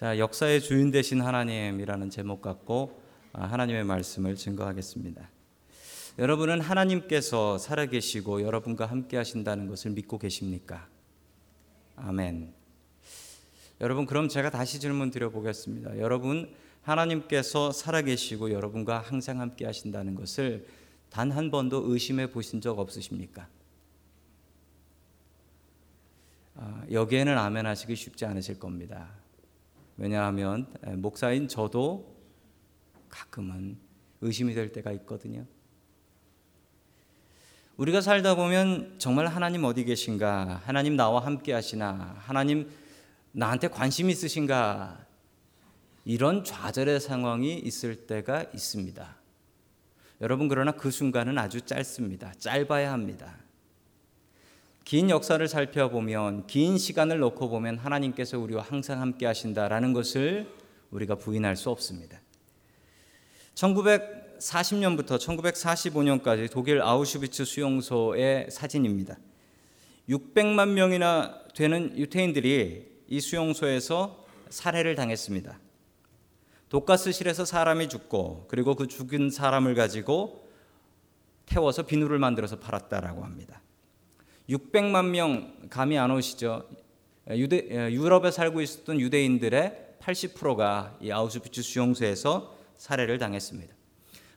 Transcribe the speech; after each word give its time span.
자, 0.00 0.16
역사의 0.16 0.62
주인 0.62 0.90
되신 0.90 1.20
하나님이라는 1.20 2.08
제목 2.08 2.40
갖고 2.40 3.02
아, 3.34 3.44
하나님의 3.44 3.84
말씀을 3.84 4.34
증거하겠습니다. 4.34 5.28
여러분은 6.18 6.62
하나님께서 6.62 7.58
살아계시고 7.58 8.40
여러분과 8.40 8.86
함께 8.86 9.18
하신다는 9.18 9.66
것을 9.66 9.90
믿고 9.90 10.16
계십니까? 10.16 10.88
아멘. 11.96 12.50
여러분, 13.82 14.06
그럼 14.06 14.30
제가 14.30 14.48
다시 14.48 14.80
질문 14.80 15.10
드려보겠습니다. 15.10 15.98
여러분, 15.98 16.50
하나님께서 16.80 17.70
살아계시고 17.70 18.52
여러분과 18.52 19.00
항상 19.00 19.38
함께 19.38 19.66
하신다는 19.66 20.14
것을 20.14 20.66
단 21.10 21.30
한 21.30 21.50
번도 21.50 21.92
의심해 21.92 22.30
보신 22.30 22.62
적 22.62 22.78
없으십니까? 22.78 23.46
아, 26.56 26.84
여기에는 26.90 27.36
아멘 27.36 27.66
하시기 27.66 27.94
쉽지 27.94 28.24
않으실 28.24 28.58
겁니다. 28.58 29.19
왜냐하면 30.00 30.66
목사인 30.96 31.46
저도 31.46 32.16
가끔은 33.10 33.76
의심이 34.22 34.54
될 34.54 34.72
때가 34.72 34.92
있거든요. 34.92 35.44
우리가 37.76 38.00
살다 38.00 38.34
보면 38.34 38.94
정말 38.98 39.26
하나님 39.26 39.64
어디 39.64 39.84
계신가? 39.84 40.62
하나님 40.64 40.96
나와 40.96 41.24
함께 41.24 41.52
하시나? 41.52 42.16
하나님 42.18 42.70
나한테 43.32 43.68
관심 43.68 44.08
있으신가? 44.08 45.06
이런 46.06 46.44
좌절의 46.44 46.98
상황이 46.98 47.58
있을 47.58 48.06
때가 48.06 48.46
있습니다. 48.54 49.16
여러분 50.22 50.48
그러나 50.48 50.72
그 50.72 50.90
순간은 50.90 51.36
아주 51.36 51.60
짧습니다. 51.60 52.32
짧아야 52.38 52.90
합니다. 52.90 53.36
긴 54.84 55.10
역사를 55.10 55.46
살펴보면 55.46 56.46
긴 56.46 56.78
시간을 56.78 57.18
놓고 57.18 57.48
보면 57.48 57.78
하나님께서 57.78 58.38
우리와 58.38 58.62
항상 58.62 59.00
함께 59.00 59.26
하신다라는 59.26 59.92
것을 59.92 60.48
우리가 60.90 61.14
부인할 61.14 61.56
수 61.56 61.70
없습니다. 61.70 62.20
1940년부터 63.54 65.18
1945년까지 65.18 66.50
독일 66.50 66.82
아우슈비츠 66.82 67.44
수용소의 67.44 68.50
사진입니다. 68.50 69.18
600만 70.08 70.70
명이나 70.70 71.40
되는 71.54 71.96
유태인들이 71.96 72.90
이 73.06 73.20
수용소에서 73.20 74.24
살해를 74.48 74.94
당했습니다. 74.96 75.58
독가스실에서 76.68 77.44
사람이 77.44 77.88
죽고 77.88 78.46
그리고 78.48 78.74
그 78.74 78.86
죽은 78.86 79.30
사람을 79.30 79.74
가지고 79.74 80.48
태워서 81.46 81.84
비누를 81.84 82.18
만들어서 82.18 82.58
팔았다라고 82.60 83.24
합니다. 83.24 83.60
600만 84.50 85.06
명 85.06 85.54
감이 85.70 85.96
안 85.96 86.10
오시죠? 86.10 86.68
유대, 87.30 87.92
유럽에 87.92 88.32
살고 88.32 88.60
있었던 88.60 88.98
유대인들의 88.98 89.96
80%가 90.00 90.98
이 91.00 91.12
아우슈비츠 91.12 91.62
수용소에서 91.62 92.56
살해를 92.76 93.18
당했습니다. 93.18 93.72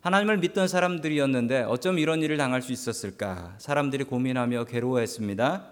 하나님을 0.02 0.38
믿던 0.38 0.67
사람들이었는데 0.67 1.64
어쩜 1.64 1.97
이런 1.97 2.22
일을 2.22 2.38
당할 2.38 2.61
수 2.61 2.72
있었을까? 2.72 3.55
사람들이 3.58 4.03
고민하며 4.03 4.66
괴로워했습니다. 4.66 5.70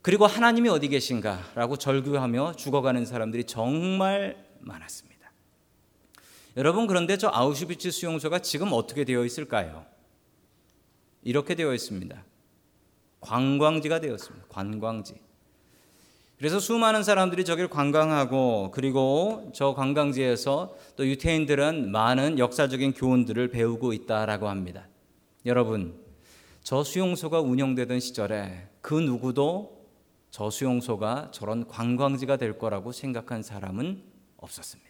그리고 0.00 0.26
하나님이 0.26 0.68
어디 0.68 0.88
계신가라고 0.88 1.76
절규하며 1.76 2.54
죽어가는 2.54 3.04
사람들이 3.04 3.44
정말 3.44 4.42
많았습니다. 4.60 5.30
여러분 6.56 6.86
그런데 6.86 7.18
저 7.18 7.28
아우슈비츠 7.30 7.90
수용소가 7.90 8.38
지금 8.38 8.68
어떻게 8.72 9.04
되어 9.04 9.24
있을까요? 9.24 9.84
이렇게 11.24 11.54
되어 11.54 11.74
있습니다. 11.74 12.24
관광지가 13.20 14.00
되었습니다. 14.00 14.46
관광지. 14.48 15.14
그래서 16.38 16.60
수많은 16.60 17.02
사람들이 17.02 17.44
저기를 17.44 17.68
관광하고 17.68 18.70
그리고 18.72 19.50
저 19.52 19.74
관광지에서 19.74 20.76
또 20.94 21.06
유태인들은 21.06 21.90
많은 21.90 22.38
역사적인 22.38 22.92
교훈들을 22.92 23.48
배우고 23.48 23.92
있다라고 23.92 24.48
합니다. 24.48 24.86
여러분, 25.46 25.98
저 26.62 26.84
수용소가 26.84 27.40
운영되던 27.40 27.98
시절에 27.98 28.68
그 28.80 28.94
누구도 28.94 29.84
저 30.30 30.48
수용소가 30.50 31.30
저런 31.32 31.66
관광지가 31.66 32.36
될 32.36 32.56
거라고 32.56 32.92
생각한 32.92 33.42
사람은 33.42 34.02
없었습니다. 34.36 34.88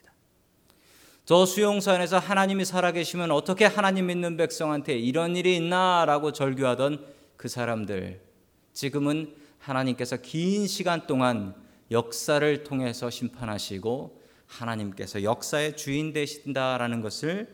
저 1.25 1.47
수용소 1.47 1.93
안에서 1.93 2.19
하나님이 2.19 2.65
살아계시면 2.65 3.31
어떻게 3.31 3.65
하나님 3.65 4.07
믿는 4.07 4.37
백성한테 4.37 4.99
이런 4.99 5.37
일이 5.37 5.57
있나라고 5.57 6.33
절규하던 6.33 7.07
그 7.37 7.49
사람들 7.49 8.28
지금은 8.79 9.35
하나님께서 9.59 10.19
긴 10.19 10.69
시간 10.69 11.09
동안 11.09 11.53
역사를 11.91 12.63
통해서 12.63 13.11
심판하시고 13.11 14.23
하나님께서 14.47 15.25
역사의 15.25 15.77
주인 15.77 16.13
되신다라는 16.13 17.01
것을 17.01 17.49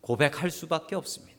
고백할 0.00 0.50
수밖에 0.50 0.96
없습니다. 0.96 1.38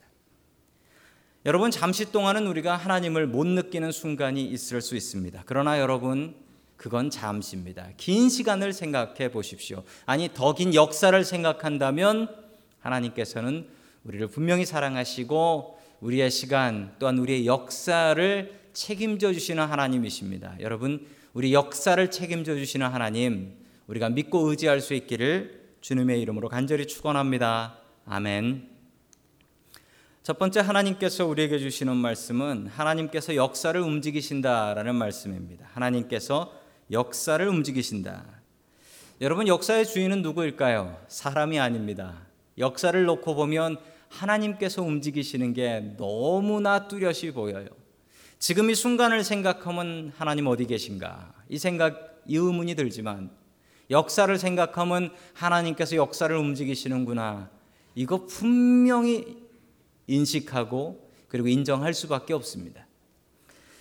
여러분 1.45 1.69
잠시 1.69 2.13
동안은 2.13 2.47
우리가 2.47 2.77
하나님을 2.77 3.27
못 3.27 3.45
느끼는 3.45 3.91
순간이 3.91 4.45
있을 4.45 4.79
수 4.81 4.95
있습니다. 4.95 5.43
그러나 5.45 5.81
여러분 5.81 6.33
그건 6.77 7.09
잠시입니다. 7.09 7.89
긴 7.97 8.29
시간을 8.29 8.71
생각해 8.71 9.31
보십시오. 9.31 9.83
아니 10.05 10.29
더 10.33 10.53
긴 10.53 10.73
역사를 10.73 11.25
생각한다면 11.25 12.33
하나님께서는 12.79 13.67
우리를 14.05 14.29
분명히 14.29 14.65
사랑하시고 14.65 15.77
우리의 15.99 16.31
시간 16.31 16.95
또한 16.99 17.17
우리의 17.17 17.45
역사를 17.45 18.64
책임져 18.75 19.33
주시는 19.33 19.63
하나님이십니다. 19.65 20.57
여러분, 20.59 21.07
우리 21.33 21.53
역사를 21.53 22.11
책임져 22.11 22.55
주시는 22.55 22.85
하나님, 22.87 23.55
우리가 23.87 24.09
믿고 24.09 24.49
의지할 24.49 24.81
수 24.81 24.93
있기를 24.93 25.63
주님의 25.81 26.21
이름으로 26.21 26.49
간절히 26.49 26.85
축원합니다. 26.85 27.77
아멘. 28.05 28.69
첫 30.23 30.37
번째 30.37 30.59
하나님께서 30.59 31.25
우리에게 31.25 31.57
주시는 31.57 31.95
말씀은 31.95 32.67
하나님께서 32.67 33.35
역사를 33.35 33.79
움직이신다라는 33.79 34.95
말씀입니다. 34.95 35.67
하나님께서 35.71 36.53
역사를 36.91 37.47
움직이신다. 37.47 38.25
여러분 39.21 39.47
역사의 39.47 39.85
주인은 39.85 40.21
누구일까요? 40.21 40.99
사람이 41.07 41.59
아닙니다. 41.59 42.25
역사를 42.57 43.01
놓고 43.05 43.35
보면 43.35 43.77
하나님께서 44.09 44.81
움직이시는 44.81 45.53
게 45.53 45.93
너무나 45.97 46.87
뚜렷이 46.87 47.31
보여요. 47.31 47.84
지금 48.45 48.69
이 48.69 48.75
순간을 48.75 49.23
생각하면 49.23 50.13
하나님 50.15 50.45
어디 50.45 50.67
계신가? 50.67 51.33
이 51.49 51.57
생각, 51.57 52.21
이 52.27 52.37
의문이 52.37 52.75
들지만 52.75 53.31
역사를 53.89 54.37
생각하면 54.37 55.11
하나님께서 55.33 55.95
역사를 55.95 56.37
움직이시는구나. 56.37 57.49
이거 57.95 58.27
분명히 58.27 59.35
인식하고 60.05 61.09
그리고 61.27 61.47
인정할 61.47 61.95
수밖에 61.95 62.35
없습니다. 62.35 62.85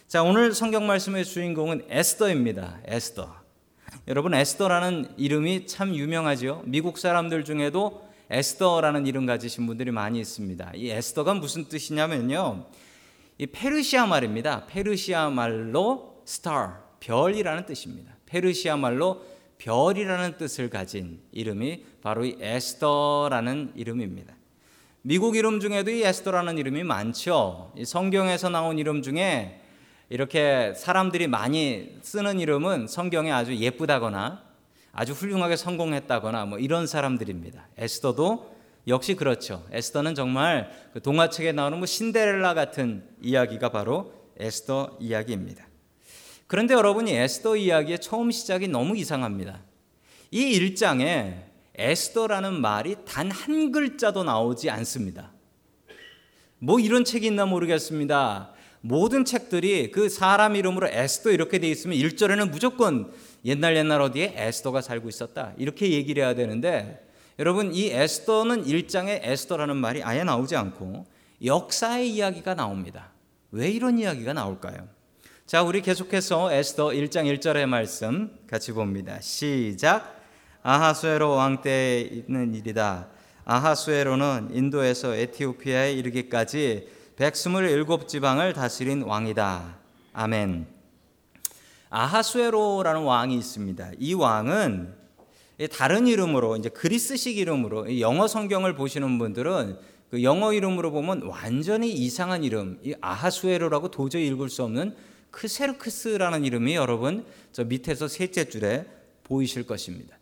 자, 0.09 0.23
오늘 0.23 0.55
성경 0.55 0.87
말씀의 0.87 1.27
주인공은 1.27 1.85
에스더입니다. 1.91 2.81
에스더. 2.87 3.37
여러분, 4.09 4.33
에스더라는 4.33 5.13
이름이 5.19 5.67
참 5.67 5.95
유명하죠. 5.95 6.63
미국 6.65 6.97
사람들 6.97 7.45
중에도 7.45 8.03
에스더라는 8.31 9.07
이름 9.07 9.27
가지신 9.27 9.67
분들이 9.67 9.91
많이 9.91 10.21
있습니다. 10.21 10.73
이 10.75 10.89
에스더가 10.89 11.35
무슨 11.35 11.67
뜻이냐면요. 11.67 12.65
이 13.39 13.47
페르시아 13.47 14.07
말입니다. 14.07 14.67
페르시아 14.67 15.31
말로 15.31 16.23
star, 16.27 16.69
별이라는 17.01 17.67
뜻입니다. 17.67 18.13
페르시아 18.27 18.77
말로 18.77 19.25
별이라는 19.59 20.37
뜻을 20.37 20.71
가진 20.71 21.21
이름이 21.33 21.85
바로 22.03 22.25
이 22.25 22.37
에스더라는 22.41 23.73
이름입니다. 23.75 24.35
미국 25.03 25.37
이름 25.37 25.61
중에도 25.61 25.91
이 25.91 26.03
에스더라는 26.03 26.59
이름이 26.59 26.85
많죠. 26.85 27.73
이 27.77 27.85
성경에서 27.85 28.49
나온 28.49 28.79
이름 28.79 29.03
중에 29.03 29.61
이렇게 30.11 30.73
사람들이 30.75 31.27
많이 31.27 31.99
쓰는 32.03 32.41
이름은 32.41 32.87
성경에 32.87 33.33
아주 33.33 33.57
예쁘다거나 33.57 34.45
아주 34.93 35.13
훌륭하게 35.13 35.57
성공했다거나 35.57 36.47
뭐 36.47 36.59
이런 36.59 36.87
사람들입니다. 36.87 37.69
에스더도 37.79 38.54
역시 38.87 39.15
그렇죠. 39.15 39.65
에스더는 39.73 40.15
정말 40.15 40.71
그 40.93 41.01
동화책에 41.01 41.53
나오는 41.53 41.79
뭐 41.79 41.87
신데렐라 41.87 42.55
같은 42.55 43.05
이야기가 43.23 43.71
바로 43.71 44.13
에스더 44.39 44.99
이야기입니다. 45.01 45.67
그런데 46.47 46.75
여러분이 46.75 47.13
에스더 47.13 47.57
이야기의 47.57 48.01
처음 48.01 48.31
시작이 48.31 48.69
너무 48.69 48.97
이상합니다. 48.97 49.63
이 50.31 50.59
1장에 50.59 51.45
에스더라는 51.77 52.61
말이 52.61 52.97
단 53.07 53.31
한 53.31 53.73
글자도 53.73 54.25
나오지 54.25 54.71
않습니다. 54.71 55.33
뭐 56.59 56.79
이런 56.79 57.05
책이 57.05 57.27
있나 57.27 57.47
모르겠습니다. 57.47 58.53
모든 58.81 59.25
책들이 59.25 59.91
그 59.91 60.09
사람 60.09 60.57
이름으로 60.57 60.89
에스더 60.89 61.31
이렇게 61.31 61.59
돼 61.59 61.69
있으면 61.69 61.97
1절에는 61.97 62.51
무조건 62.51 63.13
옛날 63.45 63.77
옛날 63.77 64.01
어디에 64.03 64.35
에스더가 64.37 64.83
살고 64.83 65.09
있었다. 65.09 65.55
이렇게 65.57 65.91
얘기를 65.91 66.23
해야 66.23 66.35
되는데 66.35 67.07
여러분 67.39 67.75
이 67.75 67.89
에스더는 67.89 68.65
1장에 68.65 69.21
에스더라는 69.23 69.77
말이 69.77 70.03
아예 70.03 70.23
나오지 70.23 70.55
않고 70.55 71.07
역사의 71.45 72.11
이야기가 72.15 72.55
나옵니다. 72.55 73.11
왜 73.51 73.69
이런 73.71 73.99
이야기가 73.99 74.33
나올까요? 74.33 74.89
자, 75.47 75.63
우리 75.63 75.83
계속해서 75.83 76.53
에스더 76.53 76.89
1장 76.89 77.31
1절의 77.39 77.67
말씀 77.67 78.31
같이 78.49 78.73
봅니다. 78.73 79.21
시작. 79.21 80.23
아하수에로 80.63 81.33
왕 81.33 81.61
때에 81.61 82.01
있는 82.01 82.55
일이다. 82.55 83.09
아하수에로는 83.45 84.51
인도에서 84.53 85.15
에티오피아에 85.15 85.93
이르기까지 85.93 86.89
127지방을 87.17 88.55
다스린 88.55 89.03
왕이다. 89.03 89.77
아멘. 90.15 90.67
아하수에로라는 91.91 93.03
왕이 93.03 93.37
있습니다. 93.37 93.91
이 93.99 94.15
왕은 94.15 95.04
다른 95.71 96.07
이름으로 96.07 96.57
이제 96.57 96.69
그리스식 96.69 97.39
이름으로 97.39 98.01
영어 98.01 98.27
성경을 98.27 98.75
보시는 98.75 99.19
분들은 99.19 99.79
그 100.11 100.23
영어 100.23 100.53
이름으로 100.53 100.91
보면 100.91 101.23
완전히 101.23 101.93
이상한 101.93 102.45
이름, 102.45 102.79
이 102.85 102.95
아하수에로라고 103.01 103.91
도저히 103.91 104.27
읽을 104.29 104.49
수 104.49 104.63
없는 104.65 104.95
크세르크스라는 105.31 106.45
이름이 106.45 106.75
여러분 106.75 107.25
저 107.53 107.65
밑에서 107.65 108.09
셋째 108.09 108.49
줄에 108.49 108.87
보이실 109.25 109.67
것입니다. 109.67 110.17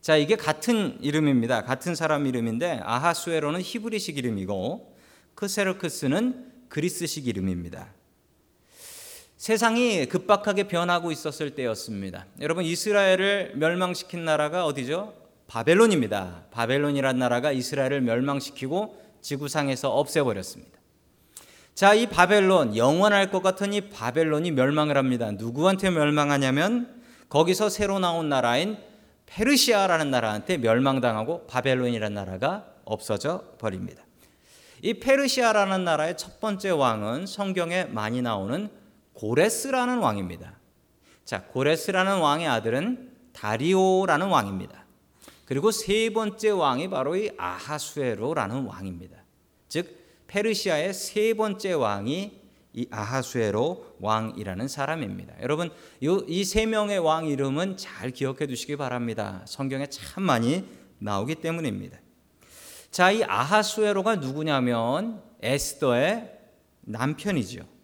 자, 0.00 0.16
이게 0.16 0.36
같은 0.36 0.98
이름입니다. 1.00 1.64
같은 1.64 1.94
사람 1.94 2.26
이름인데 2.26 2.80
아하수에로는 2.84 3.60
히브리식 3.60 4.18
이름이고 4.18 4.96
크세르크스는 5.34 6.52
그리스식 6.68 7.26
이름입니다. 7.26 7.95
세상이 9.36 10.06
급박하게 10.06 10.64
변하고 10.64 11.12
있었을 11.12 11.54
때였습니다. 11.54 12.24
여러분 12.40 12.64
이스라엘을 12.64 13.52
멸망시킨 13.56 14.24
나라가 14.24 14.64
어디죠? 14.64 15.12
바벨론입니다. 15.46 16.44
바벨론이란 16.50 17.18
나라가 17.18 17.52
이스라엘을 17.52 18.00
멸망시키고 18.00 19.02
지구상에서 19.20 19.92
없애버렸습니다. 19.92 20.76
자, 21.74 21.92
이 21.92 22.06
바벨론 22.06 22.76
영원할 22.76 23.30
것 23.30 23.42
같은 23.42 23.74
이 23.74 23.82
바벨론이 23.90 24.52
멸망을 24.52 24.96
합니다. 24.96 25.30
누구한테 25.30 25.90
멸망하냐면 25.90 27.02
거기서 27.28 27.68
새로 27.68 27.98
나온 27.98 28.30
나라인 28.30 28.78
페르시아라는 29.26 30.10
나라한테 30.10 30.56
멸망당하고 30.56 31.46
바벨론이라는 31.46 32.14
나라가 32.14 32.64
없어져 32.86 33.42
버립니다. 33.58 34.02
이 34.80 34.94
페르시아라는 34.94 35.84
나라의 35.84 36.16
첫 36.16 36.40
번째 36.40 36.70
왕은 36.70 37.26
성경에 37.26 37.84
많이 37.84 38.22
나오는 38.22 38.70
고레스라는 39.16 39.98
왕입니다. 39.98 40.58
자, 41.24 41.42
고레스라는 41.44 42.18
왕의 42.20 42.46
아들은 42.46 43.12
다리오라는 43.32 44.28
왕입니다. 44.28 44.86
그리고 45.44 45.70
세 45.70 46.10
번째 46.10 46.50
왕이 46.50 46.90
바로 46.90 47.16
이 47.16 47.30
아하수에로라는 47.36 48.64
왕입니다. 48.64 49.16
즉 49.68 49.96
페르시아의 50.26 50.92
세 50.94 51.34
번째 51.34 51.72
왕이 51.72 52.40
이 52.72 52.86
아하수에로 52.90 53.96
왕이라는 54.00 54.68
사람입니다. 54.68 55.34
여러분 55.42 55.70
이 56.00 56.44
세 56.44 56.66
명의 56.66 56.98
왕 56.98 57.26
이름은 57.26 57.76
잘 57.76 58.10
기억해 58.10 58.46
두시기 58.46 58.76
바랍니다. 58.76 59.42
성경에 59.46 59.86
참 59.86 60.24
많이 60.24 60.64
나오기 60.98 61.36
때문입니다. 61.36 61.98
자, 62.90 63.10
이 63.10 63.22
아하수에로가 63.22 64.16
누구냐면 64.16 65.22
에스더의 65.42 66.32
남편이죠. 66.82 67.75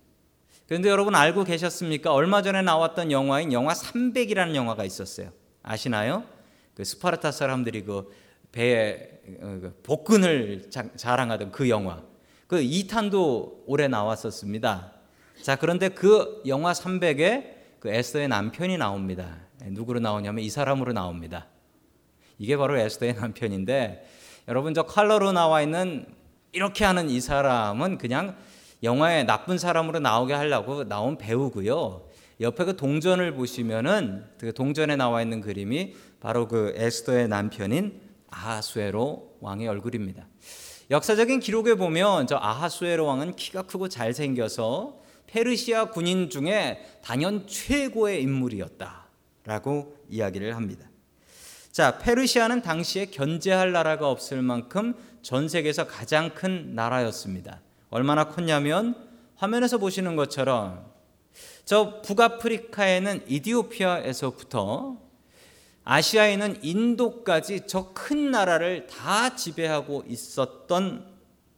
그런데 0.66 0.88
여러분 0.88 1.14
알고 1.14 1.44
계셨습니까? 1.44 2.12
얼마 2.12 2.42
전에 2.42 2.62
나왔던 2.62 3.10
영화인 3.10 3.52
영화 3.52 3.72
300이라는 3.72 4.54
영화가 4.54 4.84
있었어요. 4.84 5.30
아시나요? 5.62 6.24
그 6.74 6.84
스파르타 6.84 7.30
사람들이 7.32 7.84
그 7.84 8.10
배에 8.52 9.08
어, 9.40 9.58
그 9.60 9.80
복근을 9.82 10.70
자랑하던 10.96 11.52
그 11.52 11.68
영화. 11.68 12.02
그 12.46 12.56
2탄도 12.56 13.62
올해 13.66 13.88
나왔었습니다. 13.88 14.92
자, 15.42 15.56
그런데 15.56 15.88
그 15.88 16.42
영화 16.46 16.72
300에 16.72 17.62
그 17.80 17.88
에스더의 17.88 18.28
남편이 18.28 18.78
나옵니다. 18.78 19.38
예, 19.64 19.70
누구로 19.70 20.00
나오냐면 20.00 20.44
이 20.44 20.50
사람으로 20.50 20.92
나옵니다. 20.92 21.46
이게 22.38 22.56
바로 22.56 22.78
에스더의 22.78 23.14
남편인데 23.14 24.06
여러분 24.48 24.74
저 24.74 24.82
컬러로 24.84 25.32
나와 25.32 25.62
있는 25.62 26.06
이렇게 26.52 26.84
하는 26.84 27.08
이 27.08 27.20
사람은 27.20 27.98
그냥 27.98 28.36
영화에 28.82 29.24
나쁜 29.24 29.58
사람으로 29.58 30.00
나오게 30.00 30.34
하려고 30.34 30.84
나온 30.84 31.16
배우고요. 31.18 32.08
옆에 32.40 32.64
그 32.64 32.76
동전을 32.76 33.34
보시면은 33.34 34.24
그 34.38 34.52
동전에 34.52 34.96
나와 34.96 35.22
있는 35.22 35.40
그림이 35.40 35.94
바로 36.20 36.48
그 36.48 36.72
에스더의 36.76 37.28
남편인 37.28 38.00
아하수에로 38.30 39.36
왕의 39.40 39.68
얼굴입니다. 39.68 40.26
역사적인 40.90 41.40
기록에 41.40 41.74
보면 41.74 42.26
저 42.26 42.36
아하수에로 42.36 43.06
왕은 43.06 43.36
키가 43.36 43.62
크고 43.62 43.88
잘생겨서 43.88 45.00
페르시아 45.26 45.86
군인 45.86 46.28
중에 46.28 46.84
단연 47.02 47.46
최고의 47.46 48.22
인물이었다라고 48.22 49.96
이야기를 50.10 50.56
합니다. 50.56 50.86
자, 51.70 51.98
페르시아는 51.98 52.60
당시에 52.60 53.06
견제할 53.06 53.72
나라가 53.72 54.10
없을 54.10 54.42
만큼 54.42 54.94
전 55.22 55.48
세계에서 55.48 55.86
가장 55.86 56.34
큰 56.34 56.74
나라였습니다. 56.74 57.60
얼마나 57.92 58.24
컸냐면 58.24 58.96
화면에서 59.36 59.78
보시는 59.78 60.16
것처럼 60.16 60.84
저 61.64 62.02
북아프리카에는 62.02 63.24
이디오피아에서부터 63.28 64.96
아시아에는 65.84 66.58
인도까지 66.62 67.66
저 67.66 67.92
큰 68.12 68.30
나라를 68.30 68.86
다 68.88 69.36
지배하고 69.36 70.04
있었던 70.06 71.06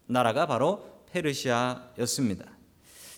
나라가 0.07 0.47
바로 0.47 1.03
페르시아였습니다. 1.11 2.45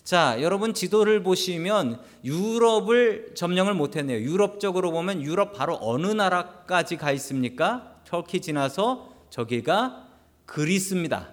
자, 0.03 0.41
여러분 0.41 0.73
지도를 0.73 1.21
보시면 1.21 2.01
유럽을 2.23 3.33
점령을 3.35 3.73
못했네요. 3.73 4.19
유럽적으로 4.19 4.91
보면 4.91 5.21
유럽 5.21 5.53
바로 5.53 5.77
어느 5.81 6.07
나라까지 6.07 6.95
가 6.97 7.11
있습니까? 7.11 8.01
터키 8.05 8.39
지나서 8.41 9.13
저기가 9.29 10.07
그리스입니다. 10.45 11.29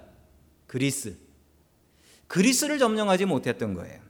그리스. 0.67 1.24
그리스를 2.35 2.81
점령하지 2.81 3.27
못했던 3.27 3.75
거예요. 3.75 4.01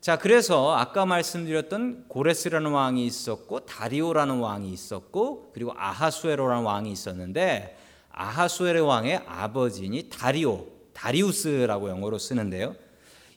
자, 0.00 0.16
그래서 0.16 0.74
아까 0.74 1.04
말씀드렸던 1.04 2.06
고레스라는 2.08 2.70
왕이 2.70 3.04
있었고 3.04 3.66
다리오라는 3.66 4.38
왕이 4.38 4.72
있었고 4.72 5.50
그리고 5.52 5.74
아하수에로라는 5.76 6.64
왕이 6.64 6.90
있었는데 6.90 7.76
아하수에로 8.12 8.86
왕의 8.86 9.20
아버지니 9.26 10.08
다리오, 10.08 10.68
다리우스라고 10.94 11.90
영어로 11.90 12.16
쓰는데요. 12.16 12.74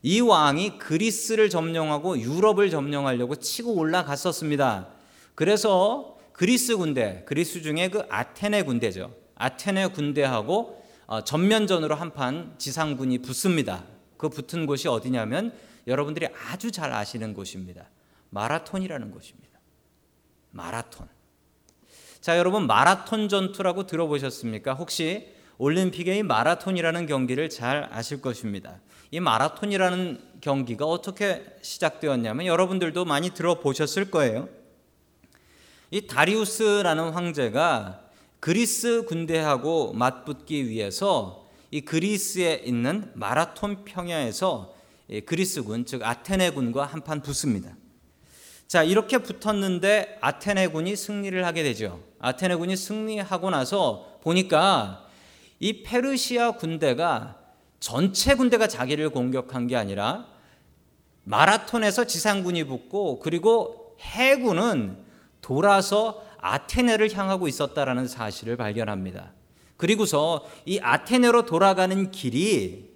이 0.03 0.21
왕이 0.21 0.77
그리스를 0.77 1.49
점령하고 1.49 2.17
유럽을 2.17 2.69
점령하려고 2.69 3.35
치고 3.35 3.73
올라갔었습니다. 3.73 4.87
그래서 5.35 6.17
그리스 6.31 6.77
군대, 6.77 7.23
그리스 7.25 7.61
중에 7.61 7.89
그 7.89 8.03
아테네 8.07 8.63
군대죠. 8.63 9.13
아테네 9.35 9.87
군대하고 9.87 10.77
어, 10.77 10.80
전면전으로 11.19 11.95
한판 11.95 12.55
지상군이 12.57 13.17
붙습니다. 13.17 13.83
그 14.15 14.29
붙은 14.29 14.65
곳이 14.65 14.87
어디냐면 14.87 15.53
여러분들이 15.87 16.27
아주 16.47 16.71
잘 16.71 16.93
아시는 16.93 17.33
곳입니다. 17.33 17.89
마라톤이라는 18.29 19.11
곳입니다. 19.11 19.59
마라톤. 20.51 21.09
자, 22.21 22.37
여러분 22.37 22.67
마라톤 22.67 23.27
전투라고 23.27 23.87
들어보셨습니까? 23.87 24.73
혹시 24.73 25.33
올림픽의 25.57 26.23
마라톤이라는 26.23 27.05
경기를 27.07 27.49
잘 27.49 27.89
아실 27.91 28.21
것입니다. 28.21 28.79
이 29.11 29.19
마라톤이라는 29.19 30.21
경기가 30.39 30.85
어떻게 30.85 31.45
시작되었냐면 31.61 32.45
여러분들도 32.45 33.05
많이 33.05 33.31
들어보셨을 33.31 34.09
거예요. 34.09 34.49
이 35.91 36.07
다리우스라는 36.07 37.11
황제가 37.11 38.10
그리스 38.41 39.03
군대하고 39.05 39.93
맞붙기 39.93 40.67
위해서 40.67 41.47
이 41.69 41.81
그리스에 41.81 42.55
있는 42.65 43.11
마라톤 43.13 43.85
평야에서 43.85 44.73
그리스군 45.27 45.85
즉 45.85 46.01
아테네 46.03 46.49
군과 46.49 46.85
한판 46.87 47.21
붙습니다. 47.21 47.75
자 48.67 48.81
이렇게 48.81 49.19
붙었는데 49.19 50.17
아테네 50.21 50.69
군이 50.69 50.95
승리를 50.95 51.45
하게 51.45 51.61
되죠. 51.61 52.01
아테네 52.17 52.55
군이 52.55 52.75
승리하고 52.75 53.51
나서 53.51 54.17
보니까 54.23 55.05
이 55.59 55.83
페르시아 55.83 56.53
군대가 56.53 57.37
전체 57.79 58.33
군대가 58.33 58.65
자기를 58.65 59.11
공격한 59.11 59.67
게 59.67 59.75
아니라 59.75 60.25
마라톤에서 61.25 62.05
지상군이 62.05 62.63
붙고 62.63 63.19
그리고 63.19 63.95
해군은 63.99 64.97
돌아서 65.41 66.23
아테네를 66.41 67.15
향하고 67.15 67.47
있었다라는 67.47 68.07
사실을 68.07 68.57
발견합니다. 68.57 69.33
그리고서 69.77 70.45
이 70.65 70.79
아테네로 70.79 71.45
돌아가는 71.45 72.11
길이 72.11 72.91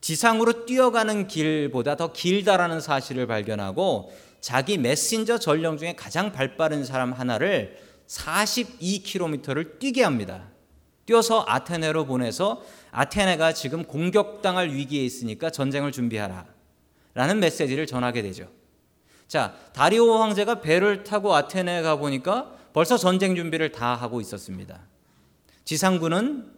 지상으로 0.00 0.66
뛰어가는 0.66 1.28
길보다 1.28 1.96
더 1.96 2.12
길다라는 2.12 2.80
사실을 2.80 3.26
발견하고 3.26 4.12
자기 4.40 4.76
메신저 4.76 5.38
전령 5.38 5.78
중에 5.78 5.94
가장 5.94 6.32
발빠른 6.32 6.84
사람 6.84 7.12
하나를 7.12 7.78
42km를 8.08 9.78
뛰게 9.78 10.02
합니다. 10.02 10.48
뛰어서 11.06 11.44
아테네로 11.46 12.06
보내서 12.06 12.62
아테네가 12.90 13.52
지금 13.54 13.84
공격당할 13.84 14.70
위기에 14.70 15.04
있으니까 15.04 15.50
전쟁을 15.50 15.92
준비하라. 15.92 16.46
라는 17.14 17.40
메시지를 17.40 17.86
전하게 17.86 18.22
되죠. 18.22 18.48
자, 19.28 19.54
다리오 19.72 20.18
황제가 20.18 20.60
배를 20.60 21.04
타고 21.04 21.34
아테네에 21.34 21.82
가 21.82 21.96
보니까 21.96 22.56
벌써 22.72 22.96
전쟁 22.96 23.36
준비를 23.36 23.72
다 23.72 23.94
하고 23.94 24.20
있었습니다. 24.20 24.80
지상군은 25.64 26.50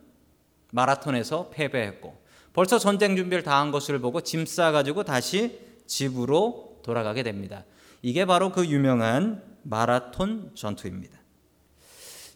마라톤에서 0.72 1.50
패배했고 1.50 2.22
벌써 2.52 2.78
전쟁 2.78 3.16
준비를 3.16 3.42
다 3.42 3.60
한 3.60 3.70
것을 3.70 3.98
보고 3.98 4.20
짐 4.20 4.46
싸가지고 4.46 5.04
다시 5.04 5.58
집으로 5.86 6.78
돌아가게 6.82 7.22
됩니다. 7.22 7.64
이게 8.02 8.24
바로 8.24 8.52
그 8.52 8.66
유명한 8.66 9.42
마라톤 9.62 10.52
전투입니다. 10.54 11.18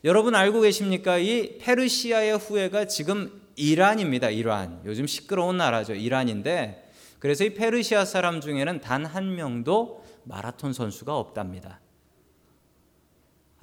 여러분 0.05 0.35
알고 0.35 0.61
계십니까? 0.63 1.19
이 1.19 1.59
페르시아의 1.59 2.39
후예가 2.39 2.87
지금 2.87 3.41
이란입니다. 3.57 4.31
이란. 4.31 4.81
요즘 4.85 5.07
시끄러운 5.07 5.57
나라죠. 5.57 5.95
이란인데 5.95 6.91
그래서 7.19 7.45
이 7.45 7.55
페르시아 7.55 8.05
사람 8.05 8.41
중에는 8.41 8.81
단 8.81 9.05
한 9.05 9.35
명도 9.35 10.05
마라톤 10.25 10.73
선수가 10.73 11.17
없답니다. 11.17 11.81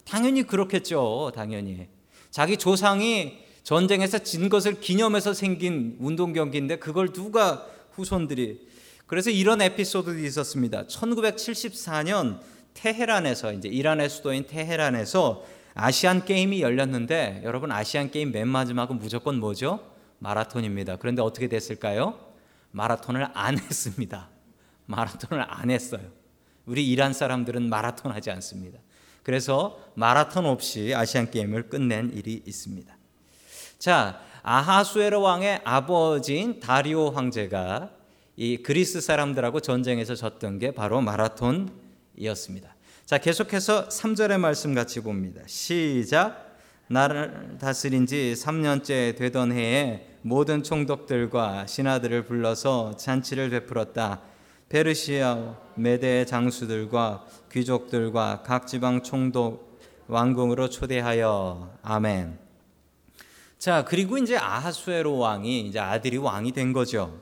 당연히 0.06 0.44
그렇겠죠. 0.44 1.32
당연히. 1.36 1.88
자기 2.30 2.58
조상이 2.58 3.40
전쟁에서 3.64 4.20
진 4.20 4.50
것을 4.50 4.80
기념해서 4.80 5.34
생긴 5.34 5.98
운동 6.00 6.34
경기인데 6.34 6.78
그걸 6.78 7.12
누가 7.12 7.66
후손들이 7.92 8.68
그래서 9.08 9.30
이런 9.30 9.62
에피소드도 9.62 10.20
있었습니다. 10.20 10.86
1974년 10.88 12.40
테헤란에서 12.74 13.54
이제 13.54 13.68
이란의 13.68 14.10
수도인 14.10 14.46
테헤란에서 14.48 15.44
아시안 15.74 16.26
게임이 16.26 16.62
열렸는데 16.62 17.42
여러분 17.44 17.72
아시안 17.72 18.12
게임 18.12 18.32
맨 18.32 18.48
마지막은 18.48 19.00
무조건 19.00 19.40
뭐죠? 19.40 19.92
마라톤입니다. 20.20 20.98
그런데 20.98 21.22
어떻게 21.22 21.48
됐을까요? 21.48 22.20
마라톤을 22.72 23.28
안 23.34 23.58
했습니다. 23.60 24.30
마라톤을 24.86 25.46
안 25.48 25.70
했어요. 25.72 26.02
우리 26.66 26.88
이란 26.90 27.14
사람들은 27.14 27.70
마라톤 27.70 28.12
하지 28.12 28.32
않습니다. 28.32 28.80
그래서 29.26 29.80
마라톤 29.96 30.46
없이 30.46 30.94
아시안 30.94 31.32
게임을 31.32 31.68
끝낸 31.68 32.12
일이 32.14 32.44
있습니다. 32.46 32.96
자, 33.80 34.22
아하수에로 34.44 35.20
왕의 35.20 35.62
아버지인 35.64 36.60
다리오 36.60 37.10
황제가 37.10 37.90
이 38.36 38.58
그리스 38.58 39.02
사람들하고 39.02 39.62
전쟁에서 39.62 40.14
졌던 40.14 40.60
게 40.60 40.72
바로 40.76 41.02
마라톤이었습니다. 41.02 42.76
자, 43.08 43.18
계속해서 43.18 43.90
3절의 43.90 44.38
말씀 44.38 44.76
같이 44.76 45.00
봅니다. 45.00 45.42
시작. 45.48 46.58
나를 46.88 47.58
다스린 47.60 48.06
지 48.06 48.36
3년째 48.38 49.18
되던 49.18 49.52
해에 49.54 50.06
모든 50.22 50.62
총독들과 50.62 51.66
신하들을 51.66 52.26
불러서 52.26 52.96
잔치를 52.98 53.50
베풀었다. 53.50 54.22
페르시아 54.70 55.56
메대 55.76 56.26
장수들과 56.26 57.26
귀족들과 57.52 58.42
각 58.44 58.66
지방 58.66 59.04
총독 59.04 59.80
왕궁으로 60.08 60.70
초대하여 60.70 61.78
아멘. 61.84 62.40
자, 63.60 63.86
그리고 63.86 64.18
이제 64.18 64.38
아하수에로 64.38 65.18
왕이 65.18 65.62
이제 65.62 65.80
아들이 65.80 66.18
왕이 66.18 66.52
된 66.52 66.74
거죠. 66.74 67.20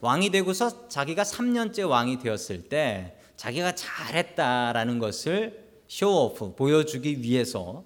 왕이 0.00 0.30
되고서 0.30 0.88
자기가 0.88 1.22
3년째 1.22 1.88
왕이 1.88 2.18
되었을 2.18 2.68
때 2.68 3.16
자기가 3.36 3.74
잘했다라는 3.74 4.98
것을 4.98 5.64
쇼오프 5.88 6.54
보여주기 6.54 7.22
위해서 7.22 7.84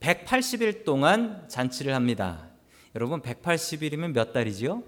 180일 0.00 0.84
동안 0.84 1.46
잔치를 1.48 1.94
합니다. 1.94 2.48
여러분 2.94 3.20
180일이면 3.20 4.12
몇 4.12 4.32
달이지요? 4.32 4.82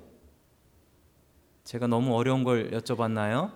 제가 1.69 1.87
너무 1.87 2.17
어려운 2.17 2.45
걸 2.45 2.71
여쭤봤나요? 2.71 3.53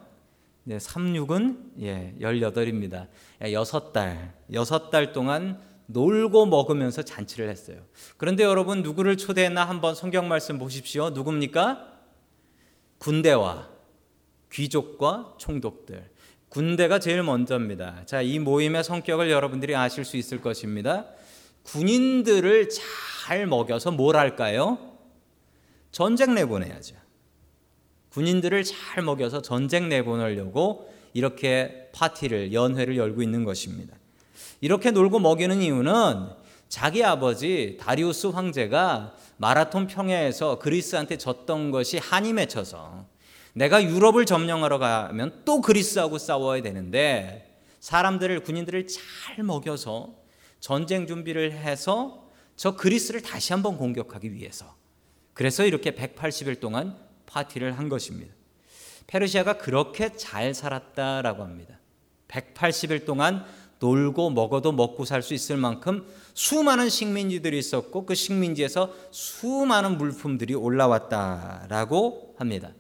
네, 0.65 0.77
36은 0.77 1.81
예, 1.81 2.15
18입니다. 2.21 3.09
6달. 3.41 4.33
6달 4.51 5.15
동안 5.15 5.59
놀고 5.87 6.45
먹으면서 6.45 7.05
잔치를 7.05 7.49
했어요. 7.49 7.79
그런데 8.19 8.45
여러분 8.45 8.83
누구를 8.83 9.17
초대했나 9.17 9.65
한번 9.65 9.95
성경 9.95 10.29
말씀 10.29 10.59
보십시오. 10.59 11.09
누굽니까? 11.09 11.89
군대와 12.99 13.71
귀족과 14.53 15.37
총독들. 15.39 16.11
군대가 16.51 16.99
제일 16.99 17.23
먼저입니다. 17.23 18.03
자, 18.05 18.21
이 18.21 18.39
모임의 18.39 18.85
성격을 18.85 19.31
여러분들이 19.31 19.75
아실 19.75 20.05
수 20.05 20.19
있을 20.19 20.43
것입니다. 20.43 21.07
군인들을 21.63 22.69
잘 22.69 23.47
먹여서 23.47 23.93
뭘 23.93 24.17
할까요? 24.17 24.77
전쟁 25.91 26.35
내보내야죠. 26.35 27.02
군인들을 28.13 28.63
잘 28.65 29.03
먹여서 29.03 29.43
전쟁 29.43 29.89
내보내려고 29.89 30.93
이렇게 31.15 31.89
파티를, 31.93 32.53
연회를 32.53 32.97
열고 32.97 33.23
있는 33.23 33.45
것입니다. 33.45 33.97
이렇게 34.61 34.91
놀고 34.91 35.19
먹이는 35.19 35.61
이유는 35.61 36.29
자기 36.69 37.05
아버지 37.05 37.77
다리우스 37.81 38.29
황제가 38.29 39.15
마라톤 39.37 39.87
평야에서 39.87 40.59
그리스한테 40.59 41.19
졌던 41.19 41.71
것이 41.71 41.99
한이 41.99 42.33
맺혀서 42.33 43.07
내가 43.55 43.83
유럽을 43.83 44.25
점령하러 44.25 44.79
가면 44.79 45.43
또 45.45 45.61
그리스하고 45.61 46.19
싸워야 46.19 46.63
되는데 46.63 47.59
사람들을 47.81 48.41
군인들을 48.41 48.87
잘 48.87 49.43
먹여서 49.43 50.15
전쟁 50.61 51.07
준비를 51.07 51.53
해서 51.53 52.31
저 52.57 52.77
그리스를 52.77 53.21
다시 53.21 53.53
한번 53.53 53.77
공격하기 53.77 54.33
위해서 54.33 54.77
그래서 55.35 55.65
이렇게 55.65 55.91
180일 55.91 56.61
동안 56.61 56.97
파티를 57.33 57.79
한 57.79 57.89
것입니다. 57.89 58.33
페르시아가 59.07 59.55
그렇게 59.55 60.15
잘 60.15 60.55
살았다라고 60.55 61.43
합니다. 61.43 61.79
180일 62.29 63.05
동안 63.05 63.45
놀고 63.79 64.31
먹어도 64.31 64.73
먹고 64.73 65.05
살 65.05 65.23
수 65.23 65.35
있을 65.35 65.57
만큼 65.57 66.07
수많은 66.35 66.89
식민지들이 66.89 67.59
있었고 67.59 68.07
그 68.07 68.15
식민지에서 68.15 68.93
수많은 69.11 69.99
물품들이 69.99 70.55
올라왔다라고 70.55 72.37
합니다. 72.39 72.71